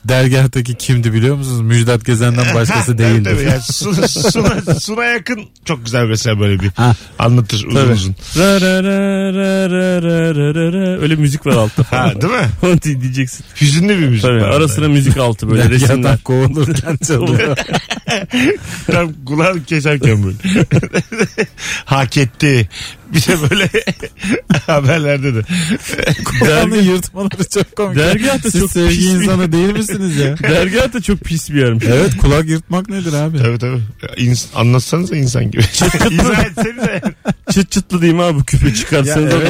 dergahtaki 0.05 0.75
kimdi 0.75 1.13
biliyor 1.13 1.37
musunuz? 1.37 1.61
Müjdat 1.61 2.05
Gezen'den 2.05 2.55
başkası 2.55 2.99
değildi. 2.99 3.31
tabii. 3.35 3.43
Yani 3.51 3.61
Suna, 3.63 4.09
Suna, 4.09 4.75
Suna 4.81 5.05
yakın 5.05 5.41
çok 5.65 5.85
güzel 5.85 6.05
mesela 6.05 6.41
böyle 6.41 6.61
bir 6.61 6.71
Ha. 6.77 6.95
anlatır 7.19 7.57
uzun 7.67 7.71
Tabii. 7.81 7.93
uzun. 7.93 8.17
Ra 8.39 8.61
ra 8.61 8.83
ra 8.83 9.33
ra 9.33 9.71
ra 9.71 10.03
ra 10.03 10.35
ra 10.35 10.55
ra 10.55 10.73
ra. 10.73 11.01
Öyle 11.01 11.15
müzik 11.17 11.47
var 11.47 11.53
altta 11.53 11.83
falan. 11.83 12.09
Ha, 12.09 12.21
değil 12.21 12.33
mi? 12.33 12.49
Onu 12.63 12.83
dinleyeceksin. 12.83 13.45
Hüzünlü 13.61 13.99
bir 13.99 14.09
müzik. 14.09 14.23
Tabii 14.23 14.41
var 14.41 14.49
ara 14.51 14.69
sıra 14.69 14.89
müzik 14.89 15.17
altı 15.17 15.51
böyle 15.51 15.69
resimler. 15.71 16.19
kovulurken 16.19 16.97
çalıyor. 17.07 17.57
Tam 18.91 19.13
kulağını 19.27 19.65
keserken 19.65 20.23
böyle. 20.25 20.37
Hak 21.85 22.17
etti. 22.17 22.69
Bir 23.15 23.21
de 23.27 23.51
böyle 23.51 23.69
haberlerde 24.67 25.35
de. 25.35 25.41
Kulağını 26.25 26.77
yırtmaları 26.77 27.49
çok 27.55 27.77
komik. 27.77 27.97
Dergah 27.99 28.45
da 28.45 28.51
Siz 28.51 28.61
çok 28.61 28.71
sevgi 28.73 28.89
pis 28.97 29.07
bir- 29.09 29.11
insanı 29.23 29.53
değil 29.53 29.73
misiniz 29.73 30.17
ya? 30.17 30.39
Dergah 30.43 30.93
da 30.93 31.01
çok 31.03 31.21
pis 31.21 31.51
bir 31.51 31.61
yermiş. 31.61 31.85
Evet 31.89 32.17
kulak 32.19 32.47
yırtmak 32.47 32.89
nedir 32.89 33.13
abi? 33.13 33.39
Tabii 33.39 33.59
tabii. 33.59 33.81
İns- 34.17 34.47
anlatsanıza 34.55 35.17
insan 35.17 35.51
gibi. 35.51 35.63
İzah 36.11 36.45
etsenize. 36.45 37.01
Çıt 37.53 37.71
çıtlı 37.71 38.01
diyeyim 38.03 38.21
abi 38.21 38.39
bu 38.39 38.45
küpe 38.45 38.75
çıkarsanız. 38.75 39.33
Ya, 39.33 39.41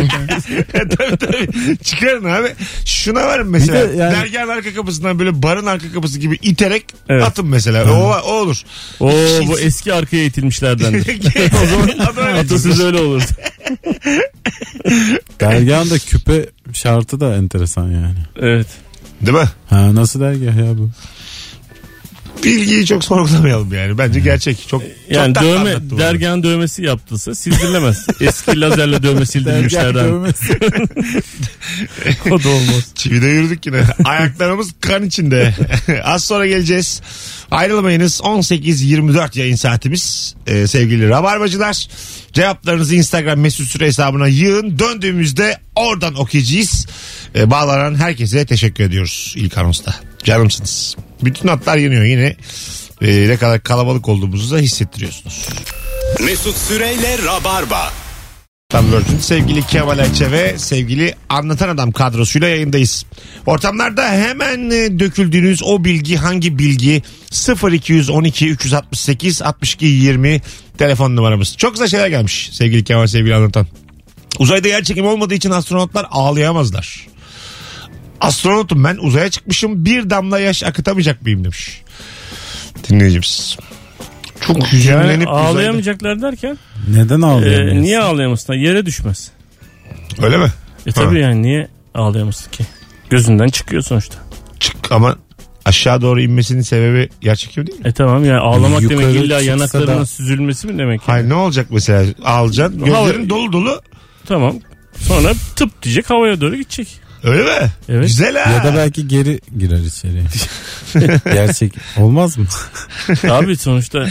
evet. 0.75 0.98
tabii 0.98 1.16
tabii. 1.16 1.48
Çıkarın 1.85 2.25
abi. 2.25 2.48
Şuna 2.85 3.20
varın 3.25 3.48
mesela. 3.51 3.88
Bir 3.88 3.92
de 3.92 4.03
yani- 4.03 4.14
Dergahın 4.14 4.48
arka 4.48 4.75
kapısından 4.75 5.18
böyle 5.18 5.42
barın 5.42 5.66
arka 5.66 5.92
kapısı 5.92 6.18
gibi 6.18 6.38
iterek 6.42 6.85
Evet. 7.09 7.22
atın 7.25 7.46
mesela. 7.46 7.92
O, 7.92 7.96
o 8.27 8.33
olur. 8.33 8.51
Oo 9.00 9.10
İki 9.40 9.48
bu 9.48 9.60
eski 9.60 9.94
arkaya 9.94 10.24
itilmişlerden. 10.24 11.04
o 11.62 11.66
zaman 12.12 12.34
Atasöz 12.36 12.80
öyle 12.80 12.98
olurdu. 13.00 13.24
Dergahın 15.40 15.90
da 15.90 15.98
küpe 15.98 16.46
şartı 16.72 17.20
da 17.20 17.36
enteresan 17.36 17.84
yani. 17.90 18.18
Evet. 18.40 18.66
Değil 19.20 19.38
mi? 19.38 19.48
Ha 19.70 19.94
nasıl 19.94 20.20
dergah 20.20 20.56
ya 20.56 20.78
bu? 20.78 20.90
Bilgiyi 22.45 22.87
çok 22.87 23.05
sorgulamayalım 23.05 23.75
yani. 23.75 23.99
Bence 23.99 24.21
gerçek. 24.21 24.68
Çok, 24.68 24.83
Yani 25.11 25.35
çok 25.35 25.42
dövme 25.42 25.75
dergahın 25.99 26.42
dövmesi 26.42 26.83
yaptıysa 26.83 27.35
sildirilemez. 27.35 28.07
Eski 28.21 28.61
lazerle 28.61 29.03
dövme 29.03 29.27
sildirilmişlerden. 29.27 30.05
dövmesi. 30.05 30.53
o 32.31 32.42
da 32.42 32.49
olmaz. 32.49 32.92
Çivide 32.95 33.27
yürüdük 33.27 33.66
yine. 33.66 33.83
Ayaklarımız 34.05 34.68
kan 34.81 35.05
içinde. 35.05 35.55
Az 36.05 36.25
sonra 36.25 36.47
geleceğiz. 36.47 37.03
Ayrılmayınız. 37.51 38.21
18-24 38.21 39.38
yayın 39.38 39.57
saatimiz. 39.57 40.35
Ee, 40.47 40.66
sevgili 40.66 41.09
Rabarbacılar. 41.09 41.88
Cevaplarınızı 42.33 42.95
Instagram 42.95 43.38
mesut 43.40 43.68
süre 43.68 43.87
hesabına 43.87 44.29
yığın. 44.29 44.79
Döndüğümüzde 44.79 45.59
oradan 45.77 46.14
okuyacağız. 46.14 46.87
Ee, 47.35 47.51
bağlanan 47.51 47.95
herkese 47.95 48.47
teşekkür 48.47 48.85
ediyoruz 48.85 49.35
ilk 49.37 49.59
anonsta. 49.59 49.95
Canımsınız. 50.25 50.97
Bütün 51.22 51.48
hatlar 51.48 51.76
yanıyor 51.76 52.04
yine. 52.04 52.37
Ee, 53.02 53.28
ne 53.28 53.37
kadar 53.37 53.62
kalabalık 53.62 54.08
olduğumuzu 54.08 54.54
da 54.54 54.58
hissettiriyorsunuz. 54.58 55.48
Mesut 56.20 56.56
Süreyle 56.56 57.18
Rabarba. 57.26 57.92
Kral 58.72 58.85
Virgin. 58.92 59.18
Sevgili 59.18 59.66
Kemal 59.66 59.98
Ayçe 59.98 60.30
ve 60.30 60.58
sevgili 60.58 61.14
Anlatan 61.28 61.68
Adam 61.68 61.92
kadrosuyla 61.92 62.48
yayındayız. 62.48 63.04
Ortamlarda 63.46 64.08
hemen 64.08 64.70
e, 64.70 64.98
döküldüğünüz 64.98 65.62
o 65.62 65.85
bilgi 65.85 66.16
hangi 66.16 66.58
bilgi 66.58 67.02
0212 67.72 68.48
368 68.48 69.42
62 69.42 69.87
20 69.87 70.40
telefon 70.78 71.16
numaramız. 71.16 71.56
Çok 71.56 71.72
güzel 71.72 71.88
şeyler 71.88 72.08
gelmiş 72.08 72.50
sevgili 72.52 72.85
Kemal 72.85 73.06
sevgili 73.06 73.35
Anlatan. 73.35 73.66
Uzayda 74.38 74.68
yer 74.68 74.85
çekimi 74.85 75.08
olmadığı 75.08 75.35
için 75.35 75.50
astronotlar 75.50 76.06
ağlayamazlar. 76.11 77.06
Astronotum 78.22 78.85
ben 78.85 78.96
uzaya 79.00 79.30
çıkmışım 79.30 79.85
bir 79.85 80.11
damla 80.11 80.38
yaş 80.38 80.62
akıtamayacak 80.62 81.22
mıyım 81.22 81.44
demiş. 81.44 81.82
Dinleyicimiz. 82.90 83.56
Çok 84.46 84.72
hüzünlenip 84.72 85.06
Yani 85.11 85.24
uzayda- 85.24 85.30
ağlayamayacaklar 85.30 86.22
derken 86.22 86.58
Neden 86.88 87.20
e, 87.20 87.26
ağlayamıyorsun? 87.26 87.82
niye 87.82 88.00
ağlayamasın? 88.00 88.54
Yere 88.54 88.87
düşmez. 88.87 89.30
Öyle 90.22 90.37
mi? 90.37 90.48
E 90.87 90.92
tabii 90.92 91.20
yani 91.20 91.42
niye 91.42 91.68
ağlayamasın 91.94 92.50
ki? 92.50 92.64
Gözünden 93.11 93.48
çıkıyor 93.48 93.82
sonuçta. 93.82 94.16
Çık 94.61 94.92
ama 94.92 95.16
aşağı 95.64 96.00
doğru 96.02 96.20
inmesinin 96.20 96.61
sebebi 96.62 97.08
yer 97.22 97.37
çekimi 97.37 97.66
değil 97.66 97.78
mi? 97.78 97.88
E 97.88 97.92
tamam 97.92 98.24
yani 98.24 98.38
ağlamak 98.40 98.82
Yukarı 98.82 98.98
demek 98.98 99.16
illa 99.24 99.40
yanaklarının 99.40 100.00
da- 100.00 100.06
süzülmesi 100.06 100.66
mi 100.66 100.78
demek? 100.78 101.00
Hayır 101.06 101.28
ne 101.28 101.35
olacak 101.35 101.66
mesela 101.70 102.04
ağlayacaksın 102.24 102.78
gözlerin 102.85 102.94
Hava- 103.20 103.28
dolu 103.28 103.52
dolu 103.52 103.80
Tamam. 104.26 104.56
Sonra 104.96 105.32
tıp 105.56 105.82
diyecek 105.82 106.11
havaya 106.11 106.40
doğru 106.40 106.56
gidecek. 106.56 106.88
Öyle 107.24 107.42
mi? 107.42 107.70
Evet. 107.88 108.02
Güzel 108.06 108.37
ha. 108.44 108.50
Ya 108.52 108.64
da 108.64 108.76
belki 108.76 109.08
geri 109.08 109.40
girer 109.58 109.78
içeriye. 109.78 110.22
Gerçek 111.24 111.72
olmaz 111.98 112.38
mı? 112.38 112.46
Abi 113.30 113.56
sonuçta 113.56 114.06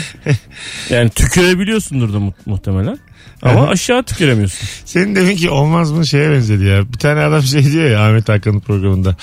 yani 0.90 1.10
tükürebiliyorsundur 1.10 2.14
da 2.14 2.20
mu- 2.20 2.34
muhtemelen. 2.46 2.98
Ama 3.42 3.68
aşağı 3.68 4.04
tüküremiyorsun. 4.04 4.68
Senin 4.86 5.16
demin 5.16 5.36
ki 5.36 5.50
olmaz 5.50 5.92
mı 5.92 6.08
şeye 6.08 6.32
benzedi 6.32 6.64
ya. 6.66 6.94
Bir 6.94 6.98
tane 6.98 7.20
adam 7.20 7.44
şey 7.44 7.72
diyor 7.72 7.90
ya 7.90 8.08
Ahmet 8.08 8.30
Hakan'ın 8.30 8.60
programında. 8.60 9.16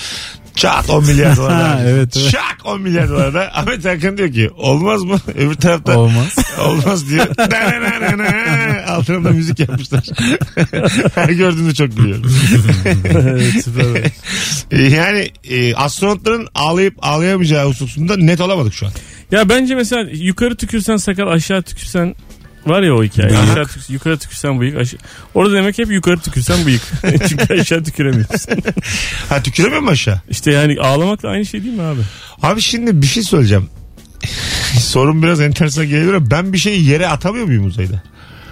Çak 0.58 0.90
10 0.90 1.04
milyar 1.04 1.36
dolar. 1.36 1.78
Evet, 1.86 2.16
evet. 2.16 2.30
Çak 2.30 2.56
10 2.64 2.80
milyar 2.80 3.08
dolar 3.08 3.34
da. 3.34 3.50
Ahmet 3.54 3.84
Hakan 3.84 4.18
diyor 4.18 4.32
ki 4.32 4.50
olmaz 4.56 5.02
mı? 5.02 5.20
Öbür 5.34 5.54
tarafta 5.54 5.98
Olmaz. 5.98 6.36
olmaz 6.64 7.08
diyor. 7.08 7.26
Altına 8.88 9.24
da 9.24 9.30
müzik 9.30 9.58
yapmışlar. 9.58 10.04
Her 11.14 11.28
gördüğümde 11.28 11.74
çok 11.74 11.96
gülüyorum. 11.96 12.32
evet, 13.04 13.64
süper. 13.64 14.12
E, 14.70 14.82
yani 14.82 15.30
e, 15.50 15.74
astronotların 15.74 16.48
ağlayıp 16.54 16.94
ağlayamayacağı 17.02 17.68
hususunda 17.68 18.16
net 18.16 18.40
olamadık 18.40 18.74
şu 18.74 18.86
an. 18.86 18.92
Ya 19.30 19.48
bence 19.48 19.74
mesela 19.74 20.10
yukarı 20.12 20.56
tükürsen 20.56 20.96
sakal 20.96 21.26
aşağı 21.26 21.62
tükürsen 21.62 22.14
var 22.66 22.82
ya 22.82 22.94
o 22.94 23.04
hikaye. 23.04 23.28
Bıyık. 23.28 23.42
Aşağı 23.42 23.66
tükürsen, 23.66 23.94
yukarı 23.94 24.18
tükürsen 24.18 24.60
bıyık. 24.60 24.76
Aşağı... 24.76 25.00
Orada 25.34 25.54
demek 25.54 25.78
hep 25.78 25.90
yukarı 25.90 26.18
tükürsen 26.18 26.66
bıyık. 26.66 26.82
Çünkü 27.28 27.54
aşağı 27.60 27.84
tüküremiyorsun. 27.84 28.54
Ha 29.28 29.42
tüküremiyor 29.42 29.82
mu 29.82 29.90
aşağı? 29.90 30.20
İşte 30.30 30.52
yani 30.52 30.80
ağlamakla 30.80 31.28
aynı 31.28 31.46
şey 31.46 31.64
değil 31.64 31.74
mi 31.74 31.82
abi? 31.82 32.00
Abi 32.42 32.60
şimdi 32.60 33.02
bir 33.02 33.06
şey 33.06 33.22
söyleyeceğim. 33.22 33.68
Sorun 34.80 35.22
biraz 35.22 35.40
enteresan 35.40 35.86
gelebilir 35.86 36.14
ama 36.14 36.30
ben 36.30 36.52
bir 36.52 36.58
şeyi 36.58 36.88
yere 36.88 37.08
atamıyor 37.08 37.46
muyum 37.46 37.66
uzayda? 37.66 38.02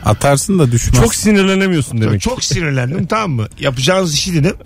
Atarsın 0.04 0.58
da 0.58 0.72
düşmez. 0.72 1.00
Çok 1.00 1.14
sinirlenemiyorsun 1.14 2.00
demek. 2.00 2.20
Çok 2.20 2.44
sinirlendim 2.44 3.06
tamam 3.06 3.30
mı? 3.30 3.48
Yapacağınız 3.60 4.14
işi 4.14 4.34
dedim. 4.34 4.56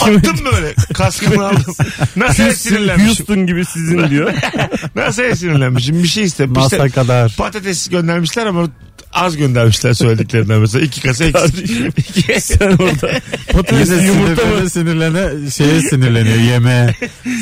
Attım 0.00 0.36
böyle 0.52 0.74
kaskımı 0.94 1.46
aldım. 1.46 1.74
Nasıl 2.16 2.50
sinirlenmişim? 2.52 3.08
Houston 3.08 3.46
gibi 3.46 3.64
sizin 3.64 4.10
diyor. 4.10 4.32
Nasıl 4.96 5.34
sinirlenmişim? 5.34 6.02
Bir 6.02 6.08
şey 6.08 6.24
istedim. 6.24 6.52
İşte 6.58 6.78
Masa 6.78 6.88
kadar. 6.94 7.34
patates 7.38 7.88
göndermişler 7.88 8.46
ama 8.46 8.68
az 9.12 9.36
göndermişler 9.36 9.92
söylediklerinden 9.94 10.60
mesela. 10.60 10.84
iki 10.84 11.00
kasa 11.02 11.24
eksik. 11.24 11.70
İki- 11.98 12.40
Sen 12.40 12.66
orada 12.70 13.20
patatesli 13.52 14.06
yumurta 14.06 14.46
mı? 14.46 14.70
sinirlene, 14.70 15.50
şeye 15.50 15.80
sinirleniyor 15.80 16.36
yemeğe. 16.38 16.94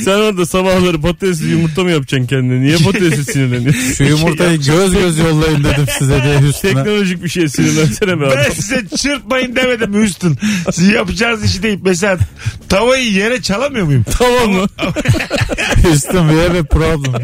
Sen 0.05 0.13
orada 0.19 0.47
sabahları 0.47 1.01
patatesli 1.01 1.47
yumurta 1.51 1.83
mı 1.85 1.91
yapacaksın 1.91 2.27
kendine? 2.27 2.61
Niye 2.61 2.77
patatesli 2.77 3.25
sinirleniyorsun? 3.33 3.93
Şu 3.95 4.05
yumurtayı 4.05 4.59
göz 4.59 4.93
göz 4.93 5.19
yollayın 5.19 5.65
dedim 5.65 5.87
size 5.99 6.23
diye 6.23 6.39
Hüsnü'ne. 6.41 6.75
Teknolojik 6.75 7.25
bir 7.25 7.29
şey 7.29 7.49
sinirlensene 7.49 8.21
be 8.21 8.25
Ben 8.25 8.27
adam. 8.43 8.53
size 8.55 8.85
çırpmayın 8.97 9.57
demedim 9.57 9.95
Houston. 9.95 10.37
Siz 10.73 10.89
yapacağınız 10.89 11.45
işi 11.45 11.63
değil. 11.63 11.79
Mesela 11.85 12.19
tavayı 12.69 13.13
yere 13.13 13.43
çalamıyor 13.43 13.85
muyum? 13.87 14.05
Tamam 14.19 14.51
mı? 14.53 14.67
Hüsnü 15.77 16.13
we 16.13 16.49
have 16.49 16.59
a 16.59 16.65
problem. 16.65 17.15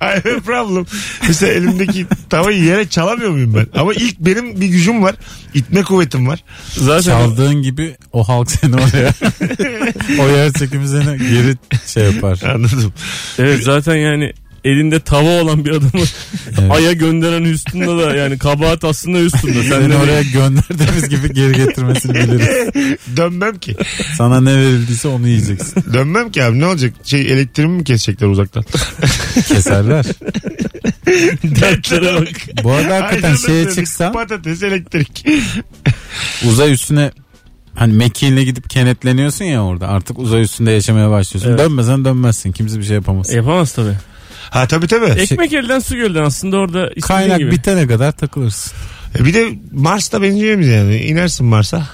I 0.00 0.04
have 0.04 0.34
a 0.36 0.40
problem. 0.44 0.86
Mesela 1.28 1.52
elimdeki 1.52 2.06
tavayı 2.30 2.62
yere 2.64 2.88
çalamıyor 2.88 3.30
muyum 3.30 3.53
ben? 3.56 3.66
Ama 3.80 3.94
ilk 3.94 4.20
benim 4.20 4.60
bir 4.60 4.66
gücüm 4.66 5.02
var. 5.02 5.14
İtme 5.54 5.82
kuvvetim 5.82 6.28
var. 6.28 6.44
Zaten 6.68 7.10
Çaldığın 7.10 7.62
gibi 7.62 7.96
o 8.12 8.28
halk 8.28 8.50
seni 8.50 8.74
oraya 8.74 9.12
o 10.22 10.28
yer 10.28 10.52
çekimi 10.52 10.88
seni 10.88 11.18
geri 11.18 11.56
şey 11.86 12.04
yapar. 12.04 12.40
Anladım. 12.54 12.92
evet 13.38 13.62
zaten 13.62 13.94
yani 13.96 14.32
elinde 14.64 15.00
tava 15.00 15.28
olan 15.42 15.64
bir 15.64 15.70
adamı 15.70 15.90
Evet. 16.60 16.70
aya 16.70 16.92
gönderen 16.92 17.44
Houston'da 17.44 17.98
da 17.98 18.14
yani 18.16 18.38
kabahat 18.38 18.84
aslında 18.84 19.18
Houston'da. 19.18 19.62
Sen 19.62 19.68
Seni 19.80 19.90
de 19.92 19.96
oraya 19.96 20.22
gönderdiğimiz 20.22 21.08
gibi 21.08 21.32
geri 21.32 21.52
getirmesini 21.52 22.14
biliriz. 22.14 22.98
Dönmem 23.16 23.58
ki. 23.58 23.76
Sana 24.18 24.40
ne 24.40 24.56
verildiyse 24.56 25.08
onu 25.08 25.28
yiyeceksin. 25.28 25.84
Dönmem 25.92 26.30
ki 26.30 26.44
abi 26.44 26.60
ne 26.60 26.66
olacak? 26.66 26.92
Şey 27.04 27.20
elektriğimi 27.20 27.76
mi 27.76 27.84
kesecekler 27.84 28.26
uzaktan? 28.26 28.64
Keserler. 29.48 30.04
dertlere 31.44 32.20
bak. 32.20 32.28
Bu 32.64 32.72
arada 32.72 32.94
hakikaten 33.04 33.28
Aynen 33.28 33.36
şeye 33.36 33.70
çıksan 33.74 34.12
Patates 34.12 34.62
elektrik. 34.62 35.26
uzay 36.48 36.72
üstüne 36.72 37.10
hani 37.74 37.92
mekiğinle 37.92 38.44
gidip 38.44 38.70
kenetleniyorsun 38.70 39.44
ya 39.44 39.64
orada 39.64 39.88
artık 39.88 40.18
uzay 40.18 40.42
üstünde 40.42 40.70
yaşamaya 40.70 41.10
başlıyorsun. 41.10 41.50
Evet. 41.50 41.58
Dönmesen 41.58 42.04
dönmezsin. 42.04 42.52
Kimse 42.52 42.78
bir 42.78 42.84
şey 42.84 42.94
yapamaz. 42.94 43.32
Yapamaz 43.32 43.72
tabii. 43.72 43.94
Ha 44.54 44.66
tabii 44.66 44.86
tabii. 44.86 45.20
Ekmek 45.20 45.52
elden 45.52 45.78
su 45.78 45.96
gölden 45.96 46.22
aslında 46.22 46.56
orada 46.56 46.80
istediğin 46.86 47.00
Kaynak 47.00 47.38
gibi. 47.38 47.50
bitene 47.50 47.86
kadar 47.86 48.12
takılırsın. 48.12 48.72
E 49.18 49.24
bir 49.24 49.34
de 49.34 49.48
Mars'ta 49.72 50.22
benziyor 50.22 50.54
muyuz 50.54 50.70
yani? 50.70 50.96
İnersin 50.96 51.46
Mars'a. 51.46 51.86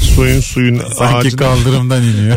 Suyun 0.00 0.40
suyun 0.40 0.80
Sanki 0.98 1.14
ağacın. 1.28 1.36
kaldırımdan 1.38 2.02
iniyor. 2.02 2.36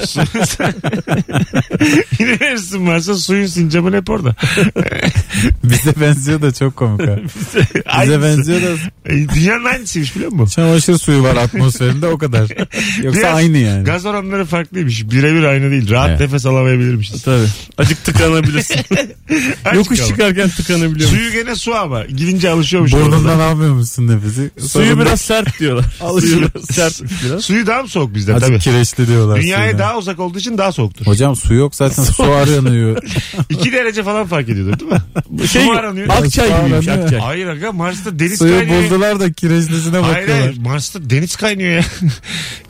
İnersin 2.19 2.81
Mars'a 2.81 3.15
suyun 3.15 3.45
sincapın 3.45 3.93
hep 3.93 4.09
orada. 4.09 4.35
Bize 5.63 5.93
benziyor 6.01 6.41
da 6.41 6.51
çok 6.53 6.75
komik 6.75 7.07
ha. 7.07 7.15
Bize 8.03 8.21
benziyor 8.21 8.61
da 8.61 8.67
E, 9.05 9.29
Dünyanın 9.29 9.65
aynısıymış 9.65 10.15
biliyor 10.15 10.31
musun? 10.31 10.45
çamaşır 10.55 10.97
suyu 10.97 11.23
var 11.23 11.35
atmosferinde 11.35 12.07
o 12.07 12.17
kadar. 12.17 12.41
Yoksa 13.03 13.19
Biraz 13.21 13.35
aynı 13.35 13.57
yani. 13.57 13.83
Gaz 13.83 14.05
oranları 14.05 14.45
farklıymış. 14.45 15.11
Birebir 15.11 15.43
aynı 15.43 15.71
değil. 15.71 15.89
Rahat 15.89 16.09
Evet. 16.09 16.19
nefes 16.19 16.45
alamayabilirmişiz. 16.45 17.21
Tabii. 17.23 17.45
Acık 17.77 18.03
tıkanabilirsin. 18.03 18.75
Azıcık 18.75 19.73
Yokuş 19.75 19.99
ama. 19.99 20.07
çıkarken 20.07 20.49
tıkanabiliyorsun. 20.49 21.17
Suyu 21.17 21.31
gene 21.31 21.55
su 21.55 21.75
ama. 21.75 22.05
Gidince 22.05 22.49
alışıyormuş. 22.49 22.91
Burnundan 22.93 23.25
orada. 23.25 23.43
almıyor 23.43 23.73
musun 23.73 24.07
nefesi? 24.07 24.49
Suyu 24.59 24.69
Sonunda 24.87 25.05
biraz 25.05 25.21
sert 25.21 25.59
diyorlar. 25.59 25.85
Alışıyor. 26.01 26.33
Suyu 26.37 26.49
biraz 26.53 26.75
sertmiş 26.75 27.11
biraz. 27.25 27.43
Suyu 27.51 27.67
daha 27.67 27.81
mı 27.81 27.87
soğuk 27.87 28.13
bizden 28.15 28.33
Azıcık 28.35 28.49
tabii. 28.53 28.59
kireçli 28.63 29.07
diyorlar. 29.07 29.41
Dünyaya 29.41 29.63
suyuna. 29.65 29.79
daha 29.79 29.97
uzak 29.97 30.19
olduğu 30.19 30.39
için 30.39 30.57
daha 30.57 30.71
soğuktur. 30.71 31.05
Hocam 31.05 31.35
su 31.35 31.53
yok 31.53 31.75
zaten 31.75 32.03
su 32.03 32.23
aranıyor. 32.23 32.97
2 33.49 33.71
derece 33.71 34.03
falan 34.03 34.27
fark 34.27 34.49
ediyordur 34.49 34.79
değil 34.79 34.91
mi? 34.91 35.47
Şey, 35.47 35.65
Su 35.65 35.71
aranıyor? 35.71 36.09
Akçay 36.09 36.47
gibiymiş 36.47 36.87
Aranıyor. 36.87 37.03
Akçay. 37.05 37.19
Hayır 37.19 37.47
aga 37.47 37.71
Mars'ta 37.71 38.19
deniz 38.19 38.37
Suyu 38.37 38.57
kaynıyor. 38.57 38.83
buldular 38.83 39.19
da 39.19 39.31
kireçlisine 39.33 40.01
bakıyorlar. 40.03 40.39
hayır 40.41 40.57
Mars'ta 40.57 41.09
deniz 41.09 41.35
kaynıyor 41.35 41.71
ya. 41.71 41.83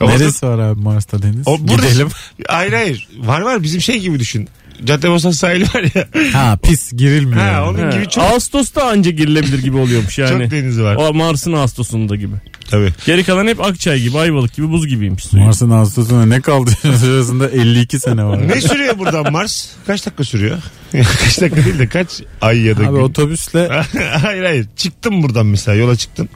Neresi 0.00 0.46
var 0.46 0.58
abi 0.58 0.80
Mars'ta 0.80 1.22
deniz? 1.22 1.42
O 1.48 1.58
burada- 1.60 1.86
Gidelim. 1.88 2.08
Hayır 2.48 2.72
hayır. 2.72 3.08
Var 3.18 3.40
var 3.40 3.62
bizim 3.62 3.80
şey 3.80 3.98
gibi 4.00 4.18
düşün. 4.20 4.48
Caddebostan 4.84 5.30
sahili 5.30 5.64
var 5.64 5.84
ya. 5.94 6.08
Ha 6.32 6.58
pis 6.62 6.92
girilmiyor. 6.92 7.40
Ha, 7.40 7.46
yani. 7.46 7.68
onun 7.68 7.90
gibi 7.90 8.08
çok, 8.08 8.24
Ağustos'ta 8.24 8.84
anca 8.86 9.10
girilebilir 9.10 9.58
gibi 9.58 9.76
oluyormuş 9.76 10.18
yani. 10.18 10.42
çok 10.42 10.50
denizi 10.50 10.82
var. 10.82 10.96
O 10.96 11.14
Mars'ın 11.14 11.52
Ağustos'unda 11.52 12.16
gibi. 12.16 12.34
Tabii. 12.72 12.92
Geri 13.06 13.24
kalan 13.24 13.46
hep 13.46 13.60
Akçay 13.60 14.00
gibi, 14.00 14.18
Ayvalık 14.18 14.54
gibi 14.54 14.70
buz 14.70 14.86
gibiymiş 14.86 15.24
suyu. 15.24 15.42
Mars'ın 15.42 15.70
Ağustos'una 15.70 16.26
ne 16.26 16.40
kaldı? 16.40 16.70
Sırasında 16.82 17.50
52 17.50 18.00
sene 18.00 18.24
var. 18.24 18.48
Ne 18.48 18.60
sürüyor 18.60 18.98
buradan 18.98 19.32
Mars? 19.32 19.68
Kaç 19.86 20.06
dakika 20.06 20.24
sürüyor? 20.24 20.58
kaç 20.92 21.40
dakika 21.40 21.64
değil 21.64 21.78
de 21.78 21.86
kaç 21.88 22.08
ay 22.40 22.60
ya 22.60 22.76
da 22.76 22.80
Abi 22.80 22.96
gün? 22.96 23.02
otobüsle 23.02 23.68
hayır 24.22 24.44
hayır. 24.44 24.66
Çıktım 24.76 25.22
buradan 25.22 25.46
mesela 25.46 25.74
yola 25.76 25.96
çıktın. 25.96 26.28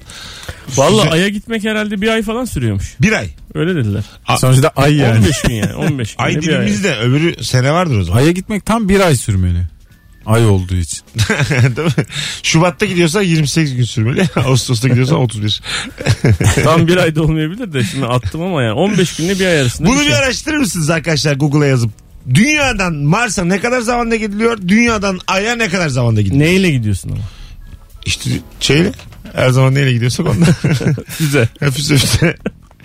Valla. 0.76 1.10
Ay'a 1.10 1.28
gitmek 1.28 1.64
herhalde 1.64 2.00
bir 2.00 2.08
ay 2.08 2.22
falan 2.22 2.44
sürüyormuş. 2.44 2.94
Bir 3.00 3.12
ay. 3.12 3.28
Öyle 3.54 3.74
dediler. 3.74 4.04
sonuçta 4.38 4.68
ay 4.76 4.96
yani. 4.96 5.18
15 5.18 5.42
gün 5.42 5.54
yani 5.54 5.74
15 5.74 6.14
gün. 6.16 6.24
Ay. 6.24 6.42
dibimizde 6.42 6.96
öbürü 6.96 7.44
sene 7.44 7.72
vardır 7.72 7.98
o 7.98 8.04
zaman. 8.04 8.18
Ay'a 8.18 8.30
gitmek 8.30 8.66
tam 8.66 8.88
bir 8.88 9.00
ay 9.00 9.16
sürmeli. 9.16 9.62
Ay 10.26 10.46
olduğu 10.46 10.74
için. 10.74 11.00
Değil 11.76 11.86
mi? 11.98 12.04
Şubat'ta 12.42 12.86
gidiyorsan 12.86 13.22
28 13.22 13.76
gün 13.76 13.84
sürmeli. 13.84 14.28
Ağustos'ta 14.36 14.88
gidiyorsan 14.88 15.18
31. 15.18 15.62
Tam 16.64 16.86
bir 16.86 16.96
ayda 16.96 17.22
olmayabilir 17.22 17.72
de 17.72 17.84
şimdi 17.84 18.06
attım 18.06 18.42
ama 18.42 18.62
yani 18.62 18.72
15 18.72 19.16
günle 19.16 19.38
bir 19.38 19.46
ay 19.46 19.60
arasında. 19.60 19.88
Bunu 19.88 19.96
bir 19.96 20.00
bir 20.00 20.10
şey. 20.10 20.16
araştırır 20.16 20.56
mısınız 20.56 20.90
arkadaşlar 20.90 21.34
Google'a 21.34 21.66
yazıp? 21.66 21.90
Dünyadan 22.34 22.94
Mars'a 22.94 23.44
ne 23.44 23.60
kadar 23.60 23.80
zamanda 23.80 24.16
gidiliyor? 24.16 24.58
Dünyadan 24.68 25.20
Ay'a 25.26 25.56
ne 25.56 25.68
kadar 25.68 25.88
zamanda 25.88 26.20
gidiliyor? 26.20 26.50
Neyle 26.50 26.70
gidiyorsun 26.70 27.10
ama? 27.10 27.20
İşte 28.06 28.30
şeyle 28.60 28.92
Her 29.34 29.48
zaman 29.48 29.74
neyle 29.74 29.92
gidiyorsak 29.92 30.26
ondan. 30.26 30.74
Füze. 31.08 31.48
füze 31.72 31.96
füze. 31.96 32.36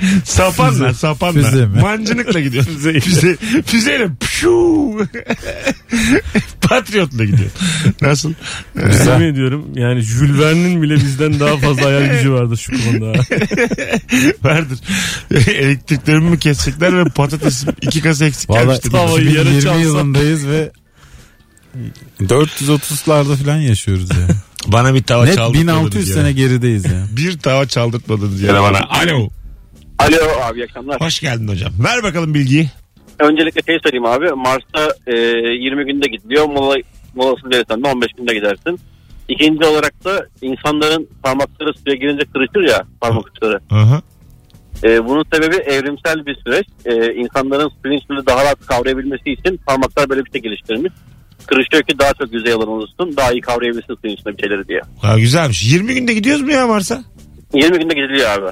Sapanla 0.24 0.94
sapanla. 0.94 1.44
Füze 1.44 1.66
mi? 1.66 1.82
Mancınıkla 1.82 2.40
gidiyor. 2.40 2.64
Füze, 2.64 3.00
füze, 3.00 3.38
füzeyle 3.66 4.08
pşuu. 4.20 5.02
Patriotla 6.62 7.26
gidiyor. 7.26 7.50
Nasıl? 8.02 8.34
Yemin 9.08 9.26
ediyorum 9.26 9.66
yani 9.76 10.02
Jules 10.02 10.40
Verne'in 10.40 10.82
bile 10.82 10.96
bizden 10.96 11.40
daha 11.40 11.58
fazla 11.58 11.86
hayal 11.86 12.12
gücü 12.18 12.32
vardır 12.32 12.58
şu 12.58 12.72
konuda. 12.86 13.20
Vardır. 14.44 14.80
Elektriklerimi 15.48 16.30
mi 16.30 16.40
kesecekler 16.40 16.98
ve 16.98 17.04
patates 17.10 17.66
iki 17.82 18.02
kasa 18.02 18.26
eksik 18.26 18.50
Vallahi 18.50 18.64
gelmiştir. 18.66 18.92
Tavayı 18.92 19.26
yarı 19.26 19.50
2020 19.50 19.62
çalsam. 19.64 19.82
yılındayız 19.82 20.48
ve 20.48 20.72
430'larda 22.22 23.36
falan 23.36 23.58
yaşıyoruz 23.58 24.10
ya. 24.10 24.28
Bana 24.68 24.94
bir 24.96 25.04
tava 25.04 25.26
Net 25.26 25.36
çaldırtmadınız 25.36 25.92
1600 25.92 26.10
ya. 26.10 26.16
sene 26.16 26.32
gerideyiz 26.32 26.86
ya. 26.86 27.06
Bir 27.12 27.40
tava 27.40 27.68
çaldırtmadınız 27.68 28.42
ya 28.42 28.62
bana. 28.62 28.80
Alo. 28.80 29.30
Alo 30.02 30.42
abi 30.44 30.60
iyi 30.60 30.64
akşamlar. 30.64 31.02
Hoş 31.02 31.20
geldin 31.20 31.48
hocam. 31.48 31.72
Ver 31.84 32.04
bakalım 32.04 32.34
bilgiyi. 32.34 32.70
Öncelikle 33.20 33.62
şey 33.62 33.80
söyleyeyim 33.84 34.06
abi. 34.06 34.30
Mars'ta 34.30 34.96
e, 35.08 35.16
20 35.18 35.86
günde 35.86 36.08
gidiliyor. 36.08 36.46
Mola, 36.46 36.76
molasız 37.16 37.52
verirsen 37.52 37.84
de 37.84 37.88
15 37.88 38.08
günde 38.18 38.34
gidersin. 38.34 38.80
İkinci 39.28 39.66
olarak 39.66 40.06
da 40.06 40.26
insanların 40.42 41.10
parmakları 41.24 41.74
suya 41.74 41.96
girince 41.96 42.24
kırışır 42.34 42.70
ya 42.74 42.84
parmak 43.02 43.28
uçları. 43.28 43.60
Aha. 43.72 44.02
E, 44.84 45.06
bunun 45.06 45.26
sebebi 45.34 45.56
evrimsel 45.56 46.26
bir 46.26 46.36
süreç. 46.36 46.68
E, 46.86 47.14
insanların 47.14 47.72
suyun 47.84 47.98
içini 47.98 48.26
daha 48.26 48.46
rahat 48.46 48.66
kavrayabilmesi 48.66 49.32
için 49.32 49.58
parmaklar 49.68 50.10
böyle 50.10 50.26
bir 50.26 50.32
şey 50.32 50.42
geliştirmiş. 50.42 50.94
Kırışıyor 51.48 51.84
ki 51.84 52.00
daha 52.00 52.14
çok 52.14 52.34
yüzey 52.34 52.54
alanı 52.54 52.70
oluşsun. 52.70 53.18
Daha 53.18 53.32
iyi 53.32 53.42
kavrayabilsin 53.42 53.96
suyun 54.02 54.16
içinde 54.16 54.38
bir 54.38 54.44
şeyleri 54.44 54.68
diye. 54.68 54.82
Ha, 55.02 55.20
güzelmiş. 55.20 55.74
20 55.74 55.94
günde 55.94 56.14
gidiyoruz 56.14 56.42
mu 56.44 56.52
ya 56.52 56.68
Mars'a? 56.68 57.04
20 57.54 57.80
günde 57.80 57.94
gidiliyor 57.94 58.30
abi. 58.30 58.52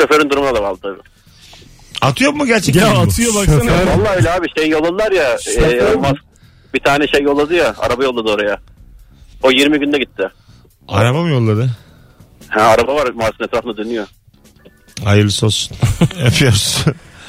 Şoförün 0.00 0.30
durumuna 0.30 0.54
da 0.54 0.62
bağlı 0.62 0.78
tabii. 0.82 1.00
Atıyor 2.00 2.32
mu 2.32 2.46
gerçekten? 2.46 2.86
ya 2.86 2.94
bu? 2.96 2.98
atıyor 3.00 3.34
baksana. 3.34 3.72
Vallahi 3.72 4.16
öyle 4.16 4.30
abi 4.32 4.46
şey 4.58 4.68
yolladılar 4.68 5.12
ya. 5.12 5.36
E, 5.62 5.94
Musk 5.94 6.24
bir 6.74 6.80
tane 6.80 7.06
şey 7.06 7.22
yolladı 7.22 7.54
ya. 7.54 7.74
Araba 7.78 8.04
yolladı 8.04 8.30
oraya. 8.30 8.58
O 9.42 9.50
20 9.50 9.78
günde 9.80 9.98
gitti. 9.98 10.28
Araba 10.88 11.22
mı 11.22 11.28
yolladı? 11.30 11.70
Ha, 12.48 12.60
araba 12.60 12.94
var 12.94 13.10
Mars'ın 13.14 13.44
etrafında 13.44 13.76
dönüyor. 13.76 14.06
Hayırlısı 15.04 15.46
olsun. 15.46 15.76
Öpüyoruz. 16.26 16.84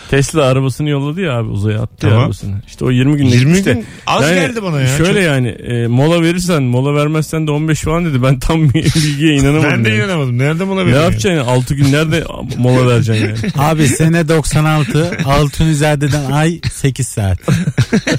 Tesla 0.09 0.43
arabasını 0.43 0.89
yolladı 0.89 1.21
ya 1.21 1.33
abi 1.37 1.49
uzaya 1.49 1.81
attı 1.81 2.05
ya 2.05 2.09
Tamam. 2.09 2.19
arabasını. 2.19 2.61
İşte 2.67 2.85
o 2.85 2.91
20 2.91 3.17
günde 3.17 3.35
20 3.35 3.57
işte. 3.57 3.73
gün 3.73 3.85
az 4.07 4.29
geldi 4.29 4.63
bana 4.63 4.81
ya. 4.81 4.87
Şöyle 4.97 5.13
Çok- 5.13 5.23
yani 5.23 5.47
e, 5.47 5.87
mola 5.87 6.21
verirsen 6.21 6.63
mola 6.63 6.95
vermezsen 6.95 7.47
de 7.47 7.51
15 7.51 7.81
falan 7.81 8.05
dedi. 8.05 8.23
Ben 8.23 8.39
tam 8.39 8.69
bir 8.73 8.83
bilgiye 8.95 9.35
inanamadım. 9.35 9.71
Ben 9.71 9.85
de 9.85 9.89
yani. 9.89 9.99
inanamadım. 9.99 10.37
Nerede 10.37 10.63
mola 10.63 10.79
Ne 10.81 10.85
veriyor? 10.85 11.01
yapacaksın 11.03 11.29
yani? 11.29 11.41
6 11.41 11.75
gün 11.75 11.91
nerede 11.91 12.23
mola 12.57 12.87
vereceksin 12.87 13.25
yani? 13.25 13.37
Abi 13.57 13.87
sene 13.87 14.27
96 14.29 15.17
Altunizade'den 15.25 16.31
ay 16.31 16.59
8 16.71 17.07
saat. 17.07 17.37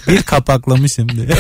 Bir 0.09 0.23
kapaklamışım 0.23 1.09
diye. 1.09 1.27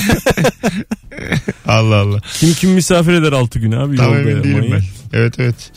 Allah 1.68 1.96
Allah. 1.96 2.18
Kim 2.40 2.54
kim 2.54 2.70
misafir 2.70 3.12
eder 3.12 3.32
6 3.32 3.58
gün 3.58 3.72
abi 3.72 3.96
Tam 3.96 4.06
yolda 4.14 4.30
emin 4.30 4.44
değilim 4.44 4.66
ben. 4.72 4.82
Evet 5.12 5.34
evet. 5.38 5.72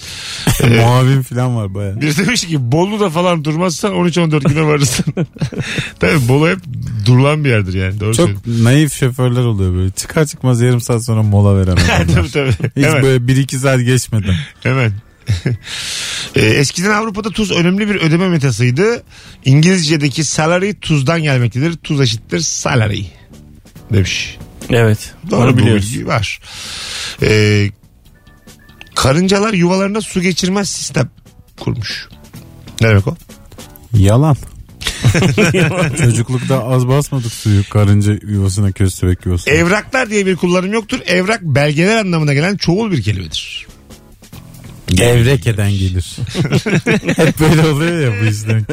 Muavin 0.78 1.22
falan 1.22 1.56
var 1.56 1.74
baya. 1.74 2.02
Bir 2.02 2.18
demiş 2.18 2.48
ki 2.48 2.72
Bolu'da 2.72 3.10
falan 3.10 3.44
durmazsan 3.44 3.92
13-14 3.94 4.50
güne 4.50 4.63
varırsın. 4.65 5.06
Tabii 6.00 6.28
Bolu 6.28 6.50
hep 6.50 6.60
durulan 7.06 7.44
bir 7.44 7.50
yerdir 7.50 7.74
yani. 7.74 8.00
Doğru 8.00 8.13
Çok 8.15 8.26
söylüyorsun. 8.30 8.63
naif 8.63 8.94
şoförler 8.94 9.44
oluyor 9.44 9.74
böyle. 9.74 9.92
Çıkar 9.92 10.26
çıkmaz 10.26 10.62
yarım 10.62 10.82
saat 10.82 11.06
sonra 11.06 11.24
mola 11.24 11.58
veren 11.58 11.72
adamlar. 11.72 12.08
tabii 12.15 12.32
tabii. 12.32 12.52
Hiç 12.76 12.86
Hemen. 12.86 13.04
böyle 13.04 13.24
1-2 13.34 13.58
saat 13.58 13.80
geçmeden. 13.80 14.36
Hemen. 14.63 14.94
Ee, 16.36 16.42
eskiden 16.42 16.89
Avrupa'da 16.92 17.30
tuz 17.30 17.52
önemli 17.52 17.89
bir 17.89 17.96
ödeme 17.96 18.30
metasıydı. 18.30 19.04
İngilizce'deki 19.46 20.24
salary 20.24 20.74
tuzdan 20.74 21.24
gelmektedir. 21.24 21.74
Tuz 21.78 22.02
eşittir 22.02 22.39
salary 22.39 23.04
demiş. 23.94 24.38
Evet. 24.70 25.13
Doğru 25.32 25.42
onu 25.50 25.58
biliyoruz. 25.58 26.06
var. 26.06 26.39
Ee, 27.22 27.70
karıncalar 29.00 29.54
yuvalarına 29.54 30.02
su 30.02 30.22
geçirmez 30.22 30.70
sistem 30.70 31.10
kurmuş. 31.60 32.08
Ne 32.82 32.90
demek 32.90 33.08
o? 33.08 33.16
Yalan. 33.94 34.38
Çocuklukta 35.98 36.64
az 36.64 36.88
basmadık 36.88 37.34
suyu 37.34 37.70
karınca 37.70 38.14
yuvasına 38.28 38.72
köstebek 38.72 39.26
yuvasına. 39.26 39.54
Evraklar 39.54 40.10
diye 40.10 40.26
bir 40.26 40.36
kullanım 40.36 40.74
yoktur. 40.74 41.00
Evrak 41.06 41.42
belgeler 41.42 41.98
anlamına 41.98 42.34
gelen 42.34 42.58
çoğul 42.58 42.92
bir 42.92 43.04
kelimedir. 43.04 43.68
Evrekeden 44.98 45.72
gelir. 45.72 46.18
Hep 47.16 47.40
böyle 47.40 47.68
oluyor 47.68 48.00
ya 48.00 48.22
bu 48.22 48.26
işlerin. 48.26 48.66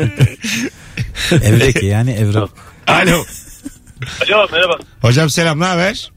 Evreke 1.44 1.86
yani 1.86 2.10
evrak. 2.10 2.50
Alo. 2.86 3.24
Alo 4.22 4.48
merhaba. 4.52 4.78
Hocam 5.00 5.30
selam 5.30 5.60
ne 5.60 5.64
haber? 5.64 6.10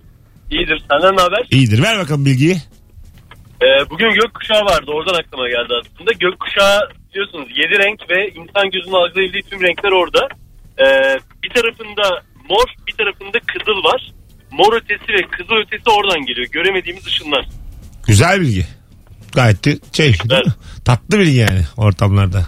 İyidir. 0.52 0.84
Senden 0.92 1.18
ne 1.18 1.22
haber? 1.22 1.48
İyidir 1.52 1.84
ver 1.84 2.00
bakalım 2.00 2.26
bilgiyi. 2.26 2.62
Ee, 3.62 3.90
bugün 3.90 4.10
gökkuşağı 4.22 4.66
vardı. 4.66 4.92
Oradan 4.92 5.20
aklıma 5.20 5.48
geldi 5.50 5.74
aslında. 5.82 6.12
Gökkuşağı 6.12 6.80
diyorsunuz 7.14 7.48
7 7.50 7.84
renk 7.84 8.00
ve 8.10 8.20
insan 8.40 8.72
gözünün 8.72 8.94
algılayabildiği 9.02 9.44
tüm 9.44 9.62
renkler 9.62 9.92
orada. 9.92 10.28
Ee, 10.84 11.20
bir 11.44 11.50
tarafında 11.50 12.06
mor 12.50 12.68
bir 12.88 12.94
tarafında 12.94 13.38
kızıl 13.52 13.84
var. 13.90 14.12
Mor 14.52 14.74
ötesi 14.74 15.14
ve 15.14 15.22
kızıl 15.38 15.56
ötesi 15.56 15.90
oradan 15.90 16.26
geliyor. 16.26 16.48
Göremediğimiz 16.52 17.08
ışınlar. 17.08 17.46
Güzel 18.08 18.42
bilgi. 18.42 18.66
Gayet 19.34 19.66
de 19.66 19.78
şey 19.94 20.08
değil 20.30 20.46
mi? 20.46 20.54
tatlı 20.86 21.20
bilgi 21.20 21.38
yani 21.38 21.62
ortamlarda. 21.78 22.46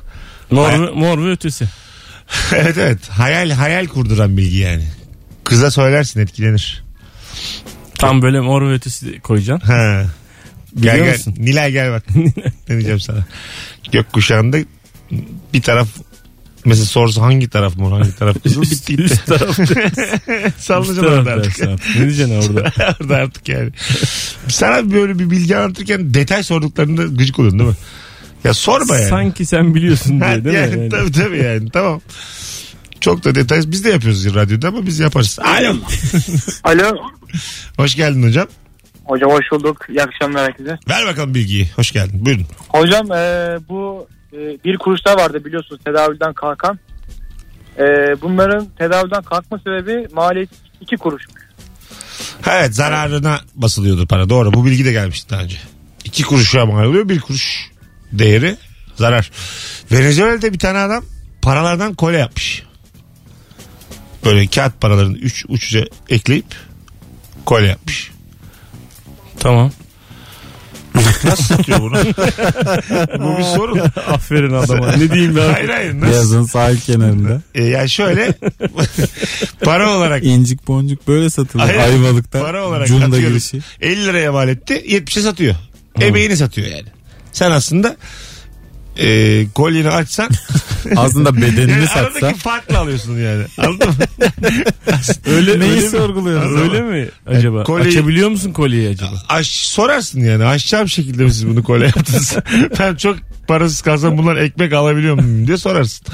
Mor, 0.52 0.69
ve- 0.74 0.91
mor 0.91 1.26
ve 1.26 1.32
ötesi. 1.32 1.65
evet 2.56 2.78
evet 2.78 3.10
hayal 3.10 3.50
hayal 3.52 3.88
kurduran 3.88 4.38
bilgi 4.38 4.58
yani. 4.58 4.88
Kıza 5.43 5.71
söylersin 5.71 6.19
etkilenir. 6.19 6.84
Tam 7.97 8.21
böyle 8.21 8.39
mor 8.39 8.62
ve 8.69 8.74
ötesi 8.74 9.19
koyacaksın. 9.19 9.67
Ha. 9.67 10.06
Gel 10.75 10.93
Biliyor 10.93 11.05
gel. 11.05 11.13
musun? 11.17 11.36
Nilay 11.38 11.71
gel 11.71 11.91
bak. 11.91 12.03
ne 12.69 12.75
diyeceğim 12.75 12.99
sana. 12.99 13.25
Gökkuşağında 13.91 14.57
bir 15.53 15.62
taraf 15.62 15.88
mesela 16.65 16.86
sorsa 16.86 17.21
hangi 17.21 17.49
taraf 17.49 17.75
mor 17.75 17.91
hangi 17.91 18.15
taraf 18.15 18.38
kızıl 18.43 18.62
bitti 18.62 18.95
gitti. 18.95 19.03
Üst 19.03 19.25
taraf. 19.25 19.55
Sallayacaksın 20.57 21.03
orada 21.03 21.31
artık. 21.31 21.60
Ne 21.95 22.01
diyeceksin 22.01 22.36
orada? 22.36 22.73
orada 23.01 23.15
artık 23.15 23.49
yani. 23.49 23.69
Sana 24.47 24.91
böyle 24.91 25.19
bir 25.19 25.29
bilgi 25.29 25.57
anlatırken 25.57 26.13
detay 26.13 26.43
sorduklarında 26.43 27.03
gıcık 27.03 27.39
oluyorsun 27.39 27.60
değil 27.60 27.69
mi? 27.69 27.77
Ya 28.43 28.53
sorma 28.53 28.97
yani. 28.97 29.10
Sanki 29.10 29.45
sen 29.45 29.75
biliyorsun 29.75 30.21
diye 30.21 30.43
değil 30.43 30.55
yani, 30.55 30.75
mi? 30.75 30.79
Yani. 30.81 30.89
Tabii 30.89 31.12
tabii 31.12 31.38
yani 31.38 31.69
tamam. 31.69 32.01
Çok 33.01 33.23
da 33.23 33.36
detay 33.36 33.62
biz 33.65 33.84
de 33.84 33.89
yapıyoruz 33.89 34.36
radyoda 34.36 34.67
ama 34.67 34.86
biz 34.86 34.99
yaparız. 34.99 35.39
Alo. 35.39 35.75
Alo. 36.63 36.97
Hoş 37.77 37.95
geldin 37.95 38.23
hocam. 38.23 38.47
Hocam 39.12 39.32
hoş 39.32 39.52
bulduk. 39.52 39.86
İyi 39.89 40.04
akşamlar 40.04 40.43
herkese. 40.43 40.80
Ver 40.89 41.08
bakalım 41.08 41.36
bilgiyi. 41.36 41.69
Hoş 41.76 41.91
geldin. 41.91 42.26
Buyurun. 42.26 42.45
Hocam 42.69 43.12
e, 43.12 43.58
bu 43.69 44.08
e, 44.34 44.38
bir 44.38 44.78
kuruşlar 44.78 45.19
vardı 45.19 45.45
biliyorsunuz 45.45 45.82
tedavülden 45.86 46.34
kalkan. 46.34 46.80
E, 47.78 47.84
bunların 48.21 48.67
tedavülden 48.78 49.21
kalkma 49.21 49.60
sebebi 49.60 50.08
maliyeti 50.13 50.56
2 50.82 50.97
kuruş. 50.97 51.24
Evet 52.52 52.76
zararına 52.76 53.39
basılıyordu 53.56 54.08
para. 54.08 54.30
Doğru 54.30 54.54
bu 54.54 54.65
bilgi 54.65 54.86
de 54.86 54.91
gelmişti 54.91 55.30
daha 55.30 55.41
önce. 55.41 55.58
İki 56.06 56.24
kuruşa 56.24 56.65
mal 56.65 56.86
oluyor. 56.86 57.10
Bir 57.10 57.19
kuruş 57.19 57.71
değeri 58.12 58.58
zarar. 58.95 59.32
Venezuela'da 59.91 60.54
bir 60.54 60.60
tane 60.60 60.78
adam 60.78 61.04
paralardan 61.41 61.93
kolye 61.93 62.19
yapmış. 62.19 62.63
Böyle 64.26 64.47
kağıt 64.47 64.82
paralarını 64.82 65.17
üç 65.17 65.45
uçuca 65.50 65.86
ekleyip 66.10 66.56
kolye 67.45 67.67
yapmış. 67.67 68.11
Tamam. 69.41 69.71
Nasıl 71.23 71.43
satıyor 71.43 71.80
bunu? 71.82 71.95
bu 73.19 73.38
bir 73.38 73.43
sorun. 73.43 73.80
Aferin 74.08 74.54
adama. 74.54 74.91
Ne 74.91 75.12
diyeyim 75.12 75.36
ben? 75.36 75.49
Hayır 75.54 75.69
hayır. 75.69 75.93
Nasıl? 75.99 76.12
Beyazın 76.12 76.43
sahil 76.43 76.80
kenarında. 76.80 77.41
E, 77.56 77.63
yani 77.63 77.89
şöyle 77.89 78.34
para 79.63 79.97
olarak 79.97 80.23
İncik 80.23 80.67
boncuk 80.67 81.08
böyle 81.08 81.30
satılır. 81.30 81.63
Hayır, 81.63 81.80
Ayvalık'ta. 81.80 82.41
para 82.41 82.67
olarak 82.67 82.88
Cunda 82.88 83.06
atıyorum. 83.06 83.30
girişi. 83.30 83.60
50 83.82 84.06
liraya 84.06 84.32
mal 84.32 84.49
etti 84.49 84.73
70'e 84.73 85.21
satıyor. 85.21 85.56
Emeğini 86.01 86.38
satıyor 86.38 86.67
yani. 86.67 86.88
Sen 87.32 87.51
aslında 87.51 87.95
e, 88.97 89.45
kolyeni 89.56 89.89
açsan 89.89 90.30
Aslında 90.95 91.36
bedenini 91.41 91.71
yani 91.71 91.88
satsa. 91.88 91.99
aradaki 92.01 92.39
farklı 92.39 92.77
alıyorsun 92.80 93.17
yani. 93.17 93.43
Anladın 93.58 93.88
mı? 93.89 93.95
Öyle, 95.27 95.60
Neyi 95.60 95.71
öyle 95.71 95.89
sorguluyorsun? 95.89 96.58
Öyle 96.58 96.82
mi 96.82 97.10
acaba? 97.27 97.63
kolyeyi- 97.63 97.89
Açabiliyor 97.89 98.30
musun 98.30 98.51
kolyeyi 98.51 98.89
acaba? 98.89 99.12
Aş, 99.30 99.47
sorarsın 99.47 100.19
yani 100.19 100.45
aşacağım 100.45 100.89
şekilde 100.89 101.23
mi 101.23 101.32
siz 101.34 101.47
bunu 101.47 101.63
kolye 101.63 101.86
yaptınız? 101.86 102.36
ben 102.80 102.95
çok 102.95 103.17
parasız 103.47 103.82
kalsam 103.82 104.17
bunlar 104.17 104.36
ekmek 104.38 104.73
alabiliyor 104.73 105.15
muyum 105.15 105.47
diye 105.47 105.58
sorarsın. 105.58 106.08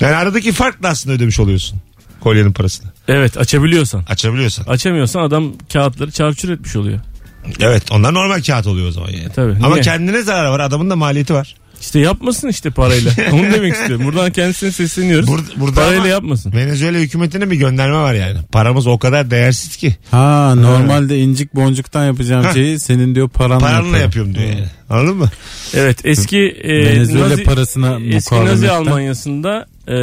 Yani 0.00 0.14
aradaki 0.16 0.52
farkla 0.52 0.88
aslında 0.88 1.16
ödemiş 1.16 1.40
oluyorsun 1.40 1.78
kolyenin 2.20 2.52
parasını. 2.52 2.90
Evet 3.08 3.36
açabiliyorsan. 3.36 4.04
Açabiliyorsan. 4.08 4.64
Açamıyorsan 4.64 5.20
adam 5.20 5.52
kağıtları 5.72 6.10
çarçur 6.10 6.48
etmiş 6.50 6.76
oluyor. 6.76 7.00
Evet 7.60 7.82
onlar 7.92 8.14
normal 8.14 8.42
kağıt 8.42 8.66
oluyor 8.66 8.88
o 8.88 8.92
zaman 8.92 9.08
yani. 9.10 9.32
tabii. 9.34 9.52
Ama 9.62 9.68
Niye? 9.68 9.80
kendine 9.82 10.22
zarar 10.22 10.50
var 10.50 10.60
adamın 10.60 10.90
da 10.90 10.96
maliyeti 10.96 11.34
var. 11.34 11.54
İşte 11.82 11.98
yapmasın 11.98 12.48
işte 12.48 12.70
parayla. 12.70 13.10
Onu 13.32 13.42
demek 13.52 13.74
istiyorum. 13.74 14.06
Buradan 14.06 14.30
kendisine 14.32 14.72
sesleniyoruz. 14.72 15.28
Burada, 15.28 15.46
burada 15.56 15.80
parayla 15.80 16.06
yapmasın. 16.06 16.52
Venezuela 16.52 16.98
hükümetine 16.98 17.50
bir 17.50 17.56
gönderme 17.56 17.96
var 17.96 18.14
yani. 18.14 18.38
Paramız 18.52 18.86
o 18.86 18.98
kadar 18.98 19.30
değersiz 19.30 19.76
ki. 19.76 19.96
Ha 20.10 20.54
normalde 20.54 21.18
incik 21.18 21.54
boncuktan 21.54 22.06
yapacağım 22.06 22.44
Ha. 22.44 22.52
şeyi 22.52 22.78
senin 22.80 23.14
diyor 23.14 23.28
paranla, 23.28 23.58
Paranla 23.66 23.98
yapıyorum. 23.98 24.30
yapıyorum 24.30 24.34
diyor 24.34 24.48
yani. 24.48 24.70
Anladın 24.90 25.16
mı? 25.16 25.30
Evet 25.74 25.98
eski 26.04 26.38
e, 26.38 26.86
Venezuela 26.86 27.28
Nazi, 27.28 27.44
parasına 27.44 27.98
eski 28.16 28.34
Nazi 28.34 28.70
Almanyası'nda 28.70 29.66
e, 29.86 29.94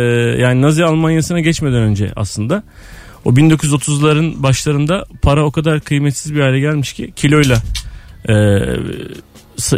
yani 0.42 0.62
Nazi 0.62 0.86
Almanyası'na 0.86 1.40
geçmeden 1.40 1.82
önce 1.82 2.12
aslında 2.16 2.64
o 3.26 3.30
1930'ların 3.32 4.44
başlarında 4.44 5.06
para 5.22 5.46
o 5.46 5.52
kadar 5.52 5.80
kıymetsiz 5.80 6.36
bir 6.36 6.42
hale 6.42 6.60
gelmiş 6.60 6.94
ki 6.94 7.14
kiloyla 7.16 7.58
e, 8.30 8.34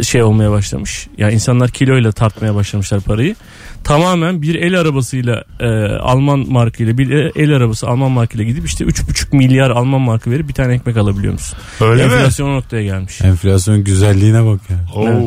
şey 0.02 0.22
olmaya 0.22 0.50
başlamış. 0.50 1.08
Yani 1.18 1.32
insanlar 1.34 1.70
kiloyla 1.70 2.12
tartmaya 2.12 2.54
başlamışlar 2.54 3.00
parayı. 3.00 3.36
Tamamen 3.84 4.42
bir 4.42 4.54
el 4.54 4.80
arabasıyla 4.80 5.44
e, 5.60 5.66
Alman 5.96 6.44
markıyla 6.48 6.98
bir 6.98 7.10
el 7.36 7.56
arabası 7.56 7.88
Alman 7.88 8.10
markıyla 8.10 8.44
gidip 8.44 8.66
işte 8.66 8.84
3,5 8.84 9.36
milyar 9.36 9.70
Alman 9.70 10.00
markı 10.00 10.30
verip 10.30 10.48
bir 10.48 10.54
tane 10.54 10.74
ekmek 10.74 10.96
alabiliyor 10.96 11.32
musun? 11.32 11.58
Öyle 11.80 12.06
mi? 12.06 12.12
Enflasyon 12.12 12.48
o 12.48 12.54
noktaya 12.54 12.82
gelmiş. 12.82 13.20
Enflasyon 13.20 13.84
güzelliğine 13.84 14.46
bak 14.46 14.60
ya. 14.70 15.00
Oo, 15.00 15.20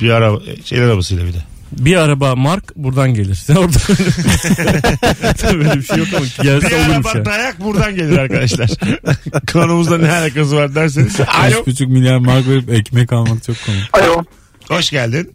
bir 0.00 0.10
araba 0.10 0.38
şey 0.64 0.82
arabasıyla 0.82 1.24
bir 1.24 1.32
de. 1.32 1.51
Bir 1.72 1.96
araba 1.96 2.36
mark 2.36 2.76
buradan 2.76 3.14
gelir. 3.14 3.34
Sen 3.46 3.56
orada 3.56 3.78
Tabii 5.38 5.58
öyle 5.68 5.76
bir 5.76 5.82
şey 5.82 5.96
yok 5.96 6.08
ama 6.16 6.24
Bir 6.24 6.42
gelse 6.42 6.76
olurmuş 6.76 7.06
araba 7.06 7.18
ya. 7.18 7.24
dayak 7.24 7.60
buradan 7.60 7.96
gelir 7.96 8.18
arkadaşlar. 8.18 8.70
Konumuzda 9.52 9.98
ne 9.98 10.12
alakası 10.12 10.56
var 10.56 10.74
derseniz. 10.74 11.20
Alo. 11.20 11.26
3,5 11.26 11.86
milyar 11.86 12.18
mark 12.18 12.48
verip 12.48 12.70
ekmek 12.72 13.12
almak 13.12 13.44
çok 13.44 13.56
komik. 13.66 13.82
Alo. 13.92 14.24
Hoş 14.68 14.90
geldin. 14.90 15.32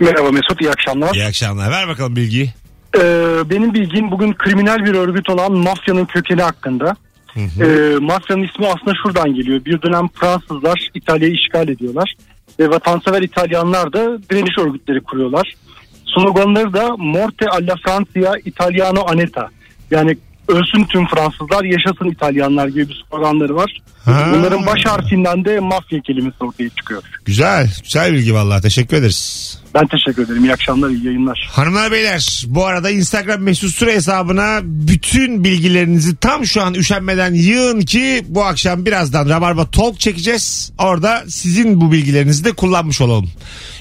Merhaba 0.00 0.30
Mesut 0.30 0.60
iyi 0.60 0.70
akşamlar. 0.70 1.14
İyi 1.14 1.24
akşamlar. 1.24 1.70
Ver 1.70 1.88
bakalım 1.88 2.16
bilgiyi. 2.16 2.52
Ee, 2.96 3.00
benim 3.50 3.74
bilgim 3.74 4.10
bugün 4.10 4.32
kriminal 4.32 4.84
bir 4.84 4.94
örgüt 4.94 5.30
olan 5.30 5.52
mafyanın 5.52 6.04
kökeni 6.04 6.42
hakkında. 6.42 6.96
Ee, 7.36 7.96
mafyanın 8.00 8.42
ismi 8.42 8.66
aslında 8.66 8.92
şuradan 9.02 9.34
geliyor. 9.34 9.64
Bir 9.64 9.82
dönem 9.82 10.08
Fransızlar 10.14 10.88
İtalya'yı 10.94 11.34
işgal 11.34 11.68
ediyorlar. 11.68 12.14
Ve 12.60 12.70
vatansever 12.70 13.22
İtalyanlar 13.22 13.92
da 13.92 14.18
direniş 14.30 14.58
örgütleri 14.58 15.00
kuruyorlar. 15.00 15.54
Sloganları 16.14 16.72
da 16.72 16.96
Morte 16.96 17.46
alla 17.48 17.74
Francia 17.86 18.32
Italiano 18.44 19.04
Aneta. 19.08 19.48
Yani 19.90 20.16
ölsün 20.48 20.84
tüm 20.84 21.06
Fransızlar 21.06 21.64
yaşasın 21.64 22.10
İtalyanlar 22.10 22.68
gibi 22.68 22.88
bir 22.88 23.04
sloganları 23.10 23.56
var. 23.56 23.78
Ha. 24.04 24.32
Bunların 24.34 24.66
baş 24.66 24.86
harfinden 24.86 25.44
de 25.44 25.60
mafya 25.60 26.00
kelimesi 26.00 26.36
ortaya 26.44 26.68
çıkıyor. 26.68 27.02
Güzel. 27.24 27.70
Güzel 27.82 28.12
bilgi 28.12 28.34
vallahi. 28.34 28.62
Teşekkür 28.62 28.96
ederiz. 28.96 29.62
Ben 29.80 29.86
teşekkür 29.86 30.24
ederim. 30.24 30.44
İyi 30.44 30.52
akşamlar, 30.52 30.90
iyi 30.90 31.06
yayınlar. 31.06 31.48
Hanımlar 31.52 31.92
beyler 31.92 32.44
bu 32.48 32.66
arada 32.66 32.90
Instagram 32.90 33.42
mesut 33.42 33.74
süre 33.74 33.94
hesabına 33.94 34.60
bütün 34.64 35.44
bilgilerinizi 35.44 36.16
tam 36.16 36.46
şu 36.46 36.62
an 36.62 36.74
üşenmeden 36.74 37.34
yığın 37.34 37.80
ki 37.80 38.24
bu 38.28 38.44
akşam 38.44 38.86
birazdan 38.86 39.28
Rabarba 39.28 39.70
Talk 39.70 40.00
çekeceğiz. 40.00 40.72
Orada 40.78 41.24
sizin 41.28 41.80
bu 41.80 41.92
bilgilerinizi 41.92 42.44
de 42.44 42.52
kullanmış 42.52 43.00
olalım. 43.00 43.30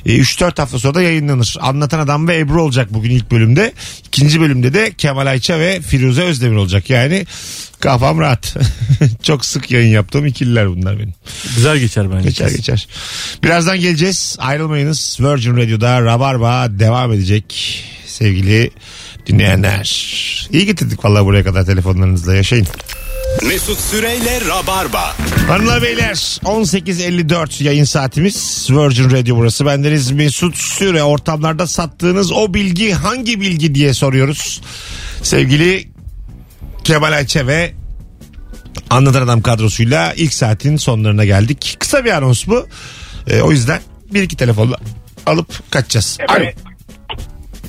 E, 0.06 0.18
3-4 0.18 0.62
hafta 0.62 0.80
sonra 0.80 0.94
da 0.94 1.02
yayınlanır. 1.02 1.58
Anlatan 1.60 2.00
Adam 2.00 2.28
ve 2.28 2.38
Ebru 2.38 2.62
olacak 2.62 2.94
bugün 2.94 3.10
ilk 3.10 3.32
bölümde. 3.32 3.74
İkinci 4.08 4.42
bölümde 4.42 4.74
de 4.74 4.94
Kemal 4.94 5.28
Ayça 5.28 5.60
ve 5.60 5.82
Firuze 5.82 6.24
Özdemir 6.24 6.56
olacak. 6.56 6.90
Yani 6.90 7.26
kafam 7.80 8.20
rahat. 8.20 8.56
Çok 9.24 9.46
sık 9.46 9.72
yayın 9.72 9.92
yaptığım 9.92 10.26
ikililer 10.26 10.70
bunlar 10.70 11.00
benim. 11.00 11.14
Güzel 11.56 11.78
geçer 11.78 12.12
bence. 12.12 12.30
Geçer 12.30 12.50
geçer. 12.50 12.88
Birazdan 13.44 13.80
geleceğiz. 13.80 14.36
Ayrılmayınız. 14.40 15.18
Virgin 15.20 15.58
Radio'da 15.58 16.02
Rabarba 16.02 16.68
devam 16.70 17.14
edecek. 17.14 17.84
Sevgili 18.08 18.72
dinleyenler. 19.28 20.08
İyi 20.52 20.66
getirdik 20.66 21.06
vallahi 21.06 21.26
buraya 21.26 21.44
kadar 21.44 21.66
telefonlarınızla 21.66 22.36
yaşayın. 22.36 22.68
Mesut 23.48 23.80
Süreyle 23.80 24.42
Rabarba. 24.42 25.16
Hanımlar 25.48 25.82
beyler 25.82 26.14
18.54 26.44 27.64
yayın 27.64 27.84
saatimiz 27.84 28.68
Virgin 28.70 29.12
Radio 29.12 29.36
burası. 29.36 29.66
Bendeniz 29.66 30.12
Mesut 30.12 30.58
Süre 30.58 31.04
ortamlarda 31.04 31.68
sattığınız 31.68 32.32
o 32.32 32.54
bilgi 32.54 32.92
hangi 32.92 33.42
bilgi 33.42 33.76
diye 33.76 33.94
soruyoruz. 33.94 34.62
Sevgili 35.24 35.97
Kemal 36.88 37.12
Ayça 37.12 37.48
ve 37.48 37.72
Anlatan 38.90 39.22
Adam 39.22 39.42
kadrosuyla 39.42 40.14
ilk 40.14 40.34
saatin 40.34 40.78
sonlarına 40.78 41.26
geldik. 41.26 41.76
Kısa 41.80 42.06
bir 42.06 42.12
anons 42.12 42.48
bu. 42.48 42.68
Ee, 43.30 43.42
o 43.42 43.52
yüzden 43.52 43.82
bir 44.14 44.22
iki 44.22 44.38
telefonla 44.38 44.78
alıp 45.26 45.72
kaçacağız. 45.72 46.18
Alo. 46.28 46.46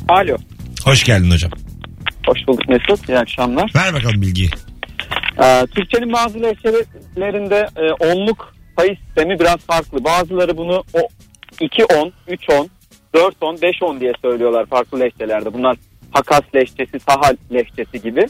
Alo. 0.08 0.36
Hoş 0.84 1.04
geldin 1.04 1.30
hocam. 1.30 1.50
Hoş 2.26 2.38
bulduk 2.48 2.68
Mesut. 2.68 3.08
İyi 3.08 3.18
akşamlar. 3.18 3.72
Ver 3.76 3.94
bakalım 3.94 4.22
bilgiyi. 4.22 4.50
Ee, 5.42 5.66
Türkçenin 5.74 6.12
bazı 6.12 6.42
lehçelerinde 6.42 7.68
e, 7.76 7.92
onluk 7.92 8.54
sayı 8.78 8.96
sistemi 9.06 9.40
biraz 9.40 9.56
farklı. 9.56 10.04
Bazıları 10.04 10.56
bunu 10.56 10.84
o 10.92 11.08
2 11.60 11.84
10, 11.84 12.12
3 12.28 12.40
10, 12.50 12.70
4 13.14 13.34
10, 13.40 13.62
5 13.62 13.82
10 13.82 14.00
diye 14.00 14.12
söylüyorlar 14.22 14.66
farklı 14.66 15.00
lehçelerde. 15.00 15.52
Bunlar 15.52 15.76
Hakas 16.10 16.42
lehçesi, 16.54 17.00
Sahal 17.08 17.36
lehçesi 17.52 18.02
gibi. 18.02 18.28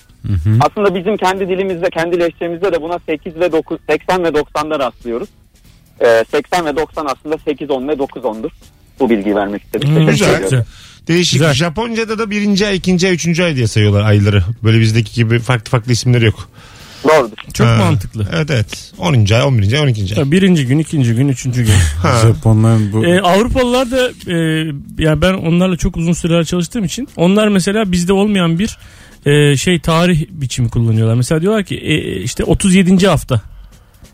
Aslında 0.61 0.95
bizim 0.95 1.17
kendi 1.17 1.49
dilimizde, 1.49 1.91
kendi 1.91 2.21
lehçemizde 2.21 2.73
de 2.73 2.83
buna 2.83 2.99
8 3.07 3.37
ve 3.37 3.53
9, 3.53 3.79
80 3.89 4.25
ve 4.25 4.29
90'da 4.29 4.79
rastlıyoruz. 4.79 5.29
Ee, 6.01 6.25
80 6.31 6.67
ve 6.67 6.77
90 6.77 7.07
aslında 7.07 7.39
8 7.45 7.71
10 7.71 7.89
ve 7.89 7.99
9 7.99 8.23
10'dur. 8.23 8.51
Bu 9.01 9.11
bilgiyi 9.11 9.37
vermek 9.37 9.63
istedim. 9.63 9.89
Teşekkür 9.89 10.11
güzel. 10.13 10.43
ediyorum. 10.43 10.67
Değişik. 11.09 11.33
Güzel. 11.33 11.55
Japonca'da 11.55 12.19
da 12.19 12.31
birinci 12.31 12.67
ay, 12.67 12.77
ikinci 12.77 13.07
ay, 13.07 13.15
üçüncü 13.15 13.43
ay 13.43 13.57
diye 13.57 13.67
sayıyorlar 13.67 14.05
ayları. 14.05 14.43
Böyle 14.65 14.81
bizdeki 14.81 15.15
gibi 15.15 15.39
farklı 15.39 15.71
farklı 15.71 15.93
isimleri 15.93 16.25
yok. 16.25 16.49
Doğrudur. 17.05 17.37
Çok 17.55 17.67
Ha. 17.67 17.77
mantıklı. 17.77 18.27
Evet 18.35 18.51
evet. 18.51 18.93
10. 18.99 19.13
ay, 19.35 19.43
11. 19.43 19.73
ay, 19.73 19.81
12. 19.81 20.15
ay. 20.15 20.19
Ya 20.25 20.31
birinci 20.31 20.67
gün, 20.67 20.79
ikinci 20.79 21.15
gün, 21.15 21.29
üçüncü 21.29 21.65
gün. 21.65 21.73
Ha. 22.03 22.21
Japonların 22.23 22.93
bu 22.93 23.07
Ee, 23.07 23.21
Avrupalılar 23.21 23.91
da 23.91 24.09
e, 24.33 24.37
yani 24.99 25.23
ben 25.23 25.35
onlarla 25.35 25.77
çok 25.77 25.97
uzun 25.97 26.13
süreler 26.13 26.45
çalıştığım 26.45 26.85
için 26.85 27.09
onlar 27.17 27.49
mesela 27.49 27.93
bizde 27.93 28.13
olmayan 28.13 28.59
bir 28.59 28.79
e, 29.27 29.57
şey 29.57 29.81
tarih 29.81 30.27
biçimi 30.31 30.69
kullanıyorlar. 30.71 31.15
Mesela 31.15 31.41
diyorlar 31.41 31.65
ki 31.65 31.77
e, 31.77 32.21
işte 32.23 32.45
37. 32.45 33.07
hafta. 33.09 33.43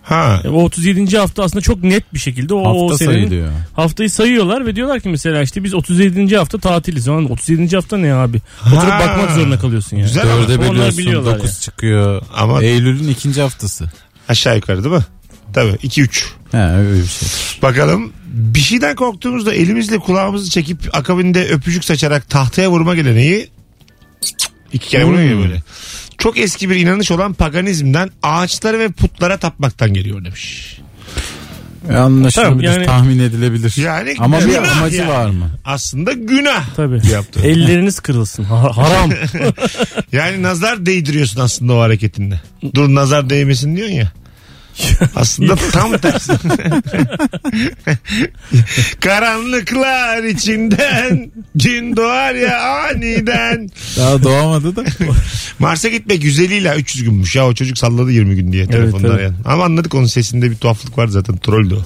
Ha. 0.02 0.40
E, 0.44 0.48
o 0.48 0.62
37. 0.62 1.18
hafta 1.18 1.42
aslında 1.44 1.62
çok 1.62 1.82
net 1.84 2.14
bir 2.14 2.18
şekilde 2.18 2.54
o, 2.54 2.58
o 2.58 2.82
hafta 2.84 2.98
senenin 2.98 3.14
sayılıyor. 3.28 3.52
haftayı 3.72 4.10
sayıyorlar 4.10 4.66
ve 4.66 4.76
diyorlar 4.76 5.00
ki 5.00 5.08
mesela 5.08 5.42
işte 5.42 5.64
biz 5.64 5.74
37. 5.74 6.36
hafta 6.36 6.58
tatiliz. 6.58 7.08
Lan 7.08 7.30
37. 7.30 7.76
hafta 7.76 7.96
ne 7.96 8.14
abi? 8.14 8.40
Oturup 8.66 8.82
Ha. 8.82 9.00
bakmak 9.00 9.30
zorunda 9.30 9.58
kalıyorsun 9.58 9.96
yani. 9.96 10.06
Güzel 10.06 10.32
ama 10.32 10.42
Dörde 10.48 10.58
Onlar 10.58 10.70
bölüyorsun 10.70 10.98
biliyorlar 10.98 11.34
9 11.34 11.50
yani. 11.50 11.60
çıkıyor. 11.60 12.22
Ama- 12.34 12.62
Eylül'ün 12.62 13.08
ikinci 13.08 13.40
haftası. 13.40 13.90
aşağı 14.28 14.56
yukarı 14.56 14.84
değil 14.84 14.94
mi? 14.94 15.04
Tabii 15.54 15.70
2-3. 15.82 16.24
He 16.52 16.58
öyle 16.58 17.02
bir 17.02 17.06
şey. 17.08 17.28
Bakalım 17.62 18.12
bir 18.26 18.60
şeyden 18.60 18.96
korktuğumuzda 18.96 19.54
elimizle 19.54 19.98
kulağımızı 19.98 20.50
çekip 20.50 20.78
akabinde 20.92 21.44
öpücük 21.48 21.84
saçarak 21.84 22.28
tahtaya 22.30 22.70
vurma 22.70 22.94
geleneği 22.94 23.48
iki 24.72 24.88
kere 24.88 25.04
vuruyor 25.04 25.30
ya 25.30 25.38
böyle. 25.38 25.62
Çok 26.24 26.38
eski 26.38 26.70
bir 26.70 26.76
inanış 26.76 27.10
olan 27.10 27.34
paganizmden 27.34 28.10
ağaçlara 28.22 28.78
ve 28.78 28.88
putlara 28.88 29.36
tapmaktan 29.36 29.94
geliyor 29.94 30.24
demiş. 30.24 30.78
E, 31.90 31.94
Anlaşılabilir, 31.96 32.68
yani- 32.70 32.86
tahmin 32.86 33.18
edilebilir. 33.18 33.74
Yani 33.78 34.14
Ama 34.18 34.40
bir 34.40 34.44
günah 34.44 34.78
amacı 34.78 34.96
yani. 34.96 35.08
var 35.10 35.30
mı? 35.30 35.50
Aslında 35.64 36.12
günah 36.12 36.64
Tabii. 36.76 37.06
yaptı. 37.12 37.40
Elleriniz 37.40 38.00
kırılsın. 38.00 38.44
Ha- 38.44 38.76
haram. 38.76 39.10
Yani 40.12 40.42
nazar 40.42 40.86
değdiriyorsun 40.86 41.40
aslında 41.40 41.72
o 41.72 41.80
hareketinde. 41.80 42.40
Dur 42.74 42.94
nazar 42.94 43.30
değmesin 43.30 43.76
diyorsun 43.76 43.94
ya. 43.94 44.12
Aslında 45.16 45.56
tam 45.56 45.98
tersi. 45.98 46.32
Karanlıklar 49.00 50.24
içinden 50.24 51.32
gün 51.54 51.96
doğar 51.96 52.34
ya 52.34 52.62
aniden. 52.62 53.70
Daha 53.96 54.22
doğamadı 54.22 54.76
da. 54.76 54.84
Mars'a 55.58 55.88
gitmek 55.88 56.24
150 56.24 56.54
ile 56.54 56.74
300 56.76 57.04
günmüş 57.04 57.36
ya 57.36 57.46
o 57.46 57.54
çocuk 57.54 57.78
salladı 57.78 58.12
20 58.12 58.36
gün 58.36 58.52
diye 58.52 58.66
telefonda 58.66 59.06
evet. 59.06 59.16
arayan. 59.16 59.34
Ama 59.44 59.64
anladık 59.64 59.94
onun 59.94 60.06
sesinde 60.06 60.50
bir 60.50 60.56
tuhaflık 60.56 60.98
var 60.98 61.06
zaten 61.06 61.36
trolldü 61.36 61.74
o. 61.74 61.84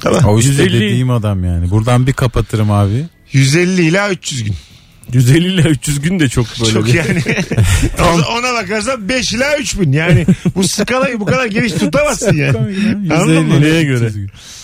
Tamam. 0.00 0.24
o 0.24 0.38
işte 0.38 0.50
150 0.50 0.72
dediğim 0.74 1.10
adam 1.10 1.44
yani. 1.44 1.70
Buradan 1.70 2.06
bir 2.06 2.12
kapatırım 2.12 2.70
abi. 2.70 3.04
150 3.32 3.82
ile 3.82 4.08
300 4.10 4.44
gün. 4.44 4.54
150 5.12 5.46
ile 5.52 5.62
300 5.68 6.00
gün 6.00 6.20
de 6.20 6.28
çok 6.28 6.46
böyle. 6.60 6.72
Çok 6.72 6.86
bir- 6.86 6.94
yani. 6.94 7.22
Ona 8.38 8.54
bakarsan 8.54 9.08
5 9.08 9.32
ila 9.32 9.58
3 9.58 9.80
bin. 9.80 9.92
Yani 9.92 10.26
bu 10.56 10.68
skalayı 10.68 11.20
bu 11.20 11.24
kadar 11.26 11.46
geniş 11.46 11.72
tutamazsın 11.72 12.36
yani. 12.36 12.58
Anladın 13.14 13.46
mı? 13.46 13.60
Neye 13.60 13.82
göre? 13.84 14.10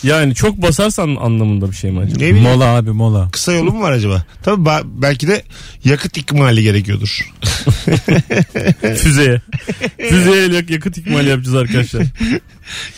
Yani 0.03 0.35
çok 0.35 0.57
basarsan 0.63 1.17
anlamında 1.21 1.71
bir 1.71 1.77
şey 1.77 1.91
mi 1.91 1.99
acaba? 1.99 2.15
Ne 2.15 2.21
bileyim 2.21 2.37
Mola 2.39 2.65
abi 2.65 2.91
mola. 2.91 3.29
kısa 3.33 3.53
yolu 3.53 3.73
mu 3.73 3.81
var 3.83 3.93
acaba? 3.93 4.25
Tabii 4.43 4.63
ba- 4.63 4.83
belki 5.03 5.29
de 5.29 5.43
yakıt 5.85 6.17
ikmali 6.17 6.63
gerekiyordur. 6.63 7.31
Füzeye. 8.97 9.41
Füzeye 10.11 10.49
yak- 10.49 10.71
yakıt 10.71 10.99
ikmali 10.99 11.29
yapacağız 11.29 11.57
arkadaşlar. 11.57 12.03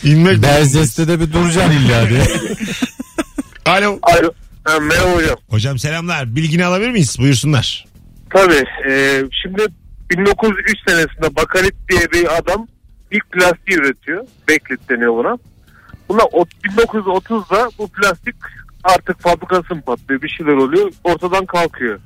İnmek 0.03 0.41
Berzeste 0.43 1.07
de 1.07 1.19
bir 1.19 1.33
duracaksın 1.33 1.71
illa 1.79 2.09
diye. 2.09 2.21
Alo. 3.65 3.99
Alo. 4.01 4.31
Ha, 4.63 4.79
merhaba 4.79 5.11
hocam. 5.15 5.35
Hocam 5.49 5.79
selamlar. 5.79 6.35
Bilgini 6.35 6.65
alabilir 6.65 6.91
miyiz? 6.91 7.15
Buyursunlar. 7.19 7.85
Tabii. 8.29 8.63
e, 8.89 9.21
şimdi 9.43 9.65
1903 10.11 10.77
senesinde 10.87 11.35
Bakalit 11.35 11.75
diye 11.89 12.11
bir 12.11 12.37
adam 12.37 12.67
ilk 13.11 13.31
plastiği 13.31 13.77
üretiyor. 13.79 14.25
Backlit 14.49 14.89
deniyor 14.89 15.13
buna. 15.17 15.37
Buna 16.09 16.21
o- 16.31 16.45
1930'da 16.63 17.69
bu 17.77 17.87
plastik 17.87 18.35
artık 18.83 19.19
fabrikası 19.21 19.75
mı 19.75 19.81
patlıyor 19.81 20.21
bir 20.21 20.29
şeyler 20.29 20.53
oluyor 20.53 20.91
ortadan 21.03 21.45
kalkıyor. 21.45 21.99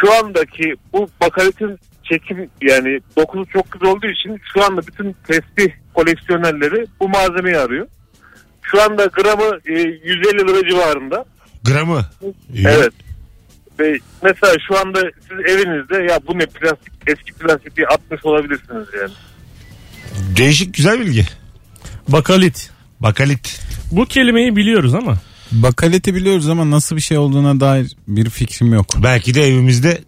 Şu 0.00 0.14
andaki 0.14 0.74
bu 0.92 1.08
bakalitin 1.20 1.78
çekim 2.02 2.50
yani 2.62 3.00
dokusu 3.16 3.46
çok 3.52 3.72
güzel 3.72 3.88
olduğu 3.88 4.06
için 4.06 4.40
şu 4.54 4.64
anda 4.64 4.80
bütün 4.86 5.16
tespih 5.28 5.68
koleksiyonerleri 5.94 6.86
bu 7.00 7.08
malzemeyi 7.08 7.58
arıyor. 7.58 7.86
Şu 8.62 8.82
anda 8.82 9.04
gramı 9.06 9.58
e, 9.66 9.72
150 9.72 10.48
lira 10.48 10.68
civarında. 10.68 11.24
Gramı. 11.66 12.06
İyi. 12.54 12.66
Evet. 12.68 12.92
Ve 13.80 13.98
mesela 14.22 14.54
şu 14.68 14.78
anda 14.78 15.00
siz 15.28 15.54
evinizde 15.54 16.12
ya 16.12 16.20
bu 16.28 16.38
ne 16.38 16.46
plastik 16.46 16.92
eski 17.06 17.32
plastik 17.32 17.76
diye 17.76 17.86
atmış 17.86 18.24
olabilirsiniz 18.24 18.86
yani. 19.00 19.12
Değişik 20.36 20.74
güzel 20.74 21.00
bilgi. 21.00 21.26
Bakalit. 22.08 22.70
Bakalit. 23.00 23.60
Bu 23.92 24.04
kelimeyi 24.04 24.56
biliyoruz 24.56 24.94
ama. 24.94 25.16
Bakaleti 25.52 26.14
biliyoruz 26.14 26.48
ama 26.48 26.70
nasıl 26.70 26.96
bir 26.96 27.00
şey 27.00 27.18
olduğuna 27.18 27.60
dair 27.60 27.96
bir 28.08 28.30
fikrim 28.30 28.74
yok. 28.74 28.86
Belki 29.02 29.34
de 29.34 29.42
evimizde 29.42 29.98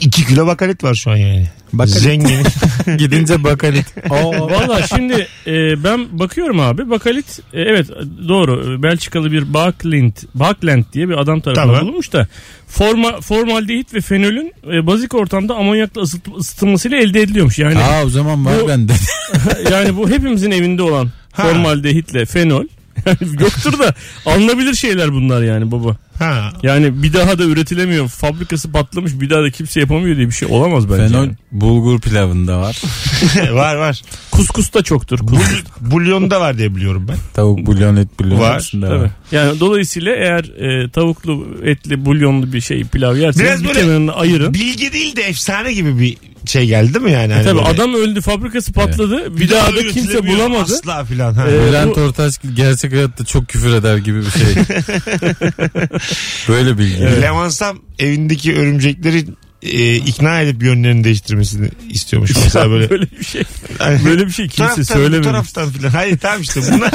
2 0.00 0.26
kilo 0.26 0.46
bakalit 0.46 0.84
var 0.84 0.94
şu 0.94 1.10
an 1.10 1.16
yani. 1.16 1.46
Bakalit. 1.72 1.98
Zengin. 1.98 2.42
Gidince 2.98 3.44
bakalet. 3.44 3.86
Aa, 4.10 4.30
Valla 4.50 4.86
şimdi 4.86 5.26
e, 5.46 5.84
ben 5.84 6.18
bakıyorum 6.18 6.60
abi. 6.60 6.90
Bakalit 6.90 7.38
e, 7.52 7.60
evet 7.62 7.86
doğru. 8.28 8.82
Belçikalı 8.82 9.32
bir 9.32 9.54
Bakland, 9.54 10.12
Bakland 10.34 10.84
diye 10.92 11.08
bir 11.08 11.14
adam 11.14 11.40
tarafından 11.40 11.66
Tamam. 11.68 11.82
bulunmuş 11.82 12.12
da 12.12 12.28
forma, 12.66 13.20
formaldehit 13.20 13.94
ve 13.94 14.00
fenolün 14.00 14.52
e, 14.72 14.86
bazik 14.86 15.14
ortamda 15.14 15.54
amonyakla 15.54 16.00
ısıt, 16.02 16.28
ısıtılmasıyla 16.38 16.98
elde 16.98 17.20
ediliyormuş. 17.22 17.58
Yani 17.58 17.78
Aa 17.78 18.04
o 18.04 18.08
zaman 18.08 18.44
var 18.46 18.54
Bu- 18.62 18.68
bende. 18.68 18.92
yani 19.72 19.96
bu 19.96 20.10
hepimizin 20.10 20.50
evinde 20.50 20.82
olan 20.82 21.10
Ha. 21.32 21.42
formaldehitle 21.42 22.26
fenol. 22.26 22.64
Yani 23.06 23.16
yoktur 23.40 23.78
da 23.78 23.94
alınabilir 24.26 24.74
şeyler 24.74 25.12
bunlar 25.12 25.42
yani 25.42 25.70
baba. 25.70 25.96
Ha. 26.20 26.52
Yani 26.62 27.02
bir 27.02 27.12
daha 27.12 27.38
da 27.38 27.44
üretilemiyor. 27.44 28.08
Fabrikası 28.08 28.72
patlamış 28.72 29.12
bir 29.20 29.30
daha 29.30 29.42
da 29.42 29.50
kimse 29.50 29.80
yapamıyor 29.80 30.16
diye 30.16 30.26
bir 30.26 30.32
şey 30.32 30.48
olamaz 30.50 30.90
bence. 30.90 31.08
Fenol 31.08 31.24
yani. 31.24 31.32
bulgur 31.52 32.00
pilavında 32.00 32.60
var. 32.60 32.82
var 33.52 33.74
var. 33.76 34.02
Kuskus 34.30 34.74
da 34.74 34.82
çoktur. 34.82 35.18
Kuskus. 35.18 35.62
Bulyonda 35.80 36.40
var 36.40 36.58
diye 36.58 36.74
biliyorum 36.76 37.06
ben. 37.08 37.16
Tavuk 37.34 37.66
bulyon 37.66 37.96
et 37.96 38.18
bulyon 38.18 38.38
Var, 38.40 38.70
Tabii. 38.80 39.00
var. 39.00 39.10
Yani 39.32 39.60
dolayısıyla 39.60 40.14
eğer 40.16 40.44
e, 40.84 40.90
tavuklu 40.90 41.46
etli 41.64 42.04
bulyonlu 42.04 42.52
bir 42.52 42.60
şey 42.60 42.84
pilav 42.84 43.16
yerseniz 43.16 43.46
Biraz 43.46 43.62
bir 43.62 43.68
böyle 43.68 43.80
kenarını 43.80 44.12
ayırın. 44.14 44.54
Bilgi 44.54 44.92
değil 44.92 45.16
de 45.16 45.22
efsane 45.22 45.72
gibi 45.72 45.98
bir 45.98 46.16
şey 46.46 46.66
geldi 46.66 46.98
mi 47.00 47.12
yani? 47.12 47.32
Hani 47.32 47.44
Tabii 47.44 47.58
böyle- 47.58 47.68
adam 47.68 47.94
öldü 47.94 48.20
fabrikası 48.20 48.72
patladı. 48.72 49.38
Bir, 49.38 49.50
daha 49.50 49.76
da 49.76 49.82
kimse 49.82 50.26
bulamadı. 50.26 50.62
Asla 50.62 51.04
filan. 51.04 51.34
Ha. 51.34 51.44
Ee, 51.50 51.68
Bülent 51.68 51.96
bu- 51.96 52.00
Ortaç 52.00 52.34
gerçek 52.56 52.92
hayatta 52.92 53.24
çok 53.24 53.48
küfür 53.48 53.74
eder 53.74 53.96
gibi 53.96 54.20
bir 54.20 54.30
şey. 54.30 54.54
Böyle 56.48 56.78
bilgi. 56.78 57.02
Levansam 57.22 57.78
evindeki 57.98 58.54
örümcekleri 58.56 59.24
e, 59.62 59.94
ikna 59.96 60.40
edip 60.40 60.62
yönlerini 60.62 61.04
değiştirmesini 61.04 61.68
istiyormuş. 61.90 62.30
Mesela 62.44 62.70
böyle. 62.70 62.90
böyle 62.90 63.06
bir 63.20 63.24
şey. 63.24 63.42
Hani- 63.78 64.04
Böyle 64.04 64.26
bir 64.26 64.32
şey 64.32 64.48
kimse 64.48 64.84
taraftan, 64.84 65.12
bu 65.12 65.22
taraftan 65.22 65.70
filan. 65.70 65.90
Hayır 65.90 66.18
tamam 66.18 66.40
işte 66.40 66.60
bunlar 66.72 66.90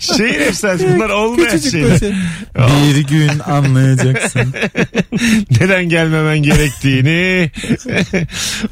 şehir 0.00 0.40
efsanesi 0.40 0.94
bunlar 0.94 1.08
olmayan 1.10 1.58
şeyler. 1.58 1.94
bir 1.94 1.98
şey. 1.98 2.12
Bir 2.94 3.06
gün 3.08 3.38
anlayacaksın. 3.38 4.40
Neden 5.60 5.84
gelmemen 5.88 6.38
gerektiğini. 6.38 7.50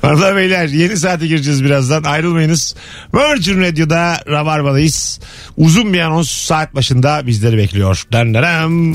Valla 0.02 0.36
beyler 0.36 0.66
yeni 0.68 0.96
saate 0.96 1.26
gireceğiz 1.26 1.64
birazdan 1.64 2.02
ayrılmayınız. 2.02 2.74
Virgin 3.14 3.60
Radio'da 3.60 4.20
Rabarba'dayız. 4.28 5.20
Uzun 5.56 5.92
bir 5.92 6.00
anons 6.00 6.30
saat 6.30 6.74
başında 6.74 7.26
bizleri 7.26 7.56
bekliyor. 7.56 8.02
Dön 8.12 8.34
dönem. 8.34 8.94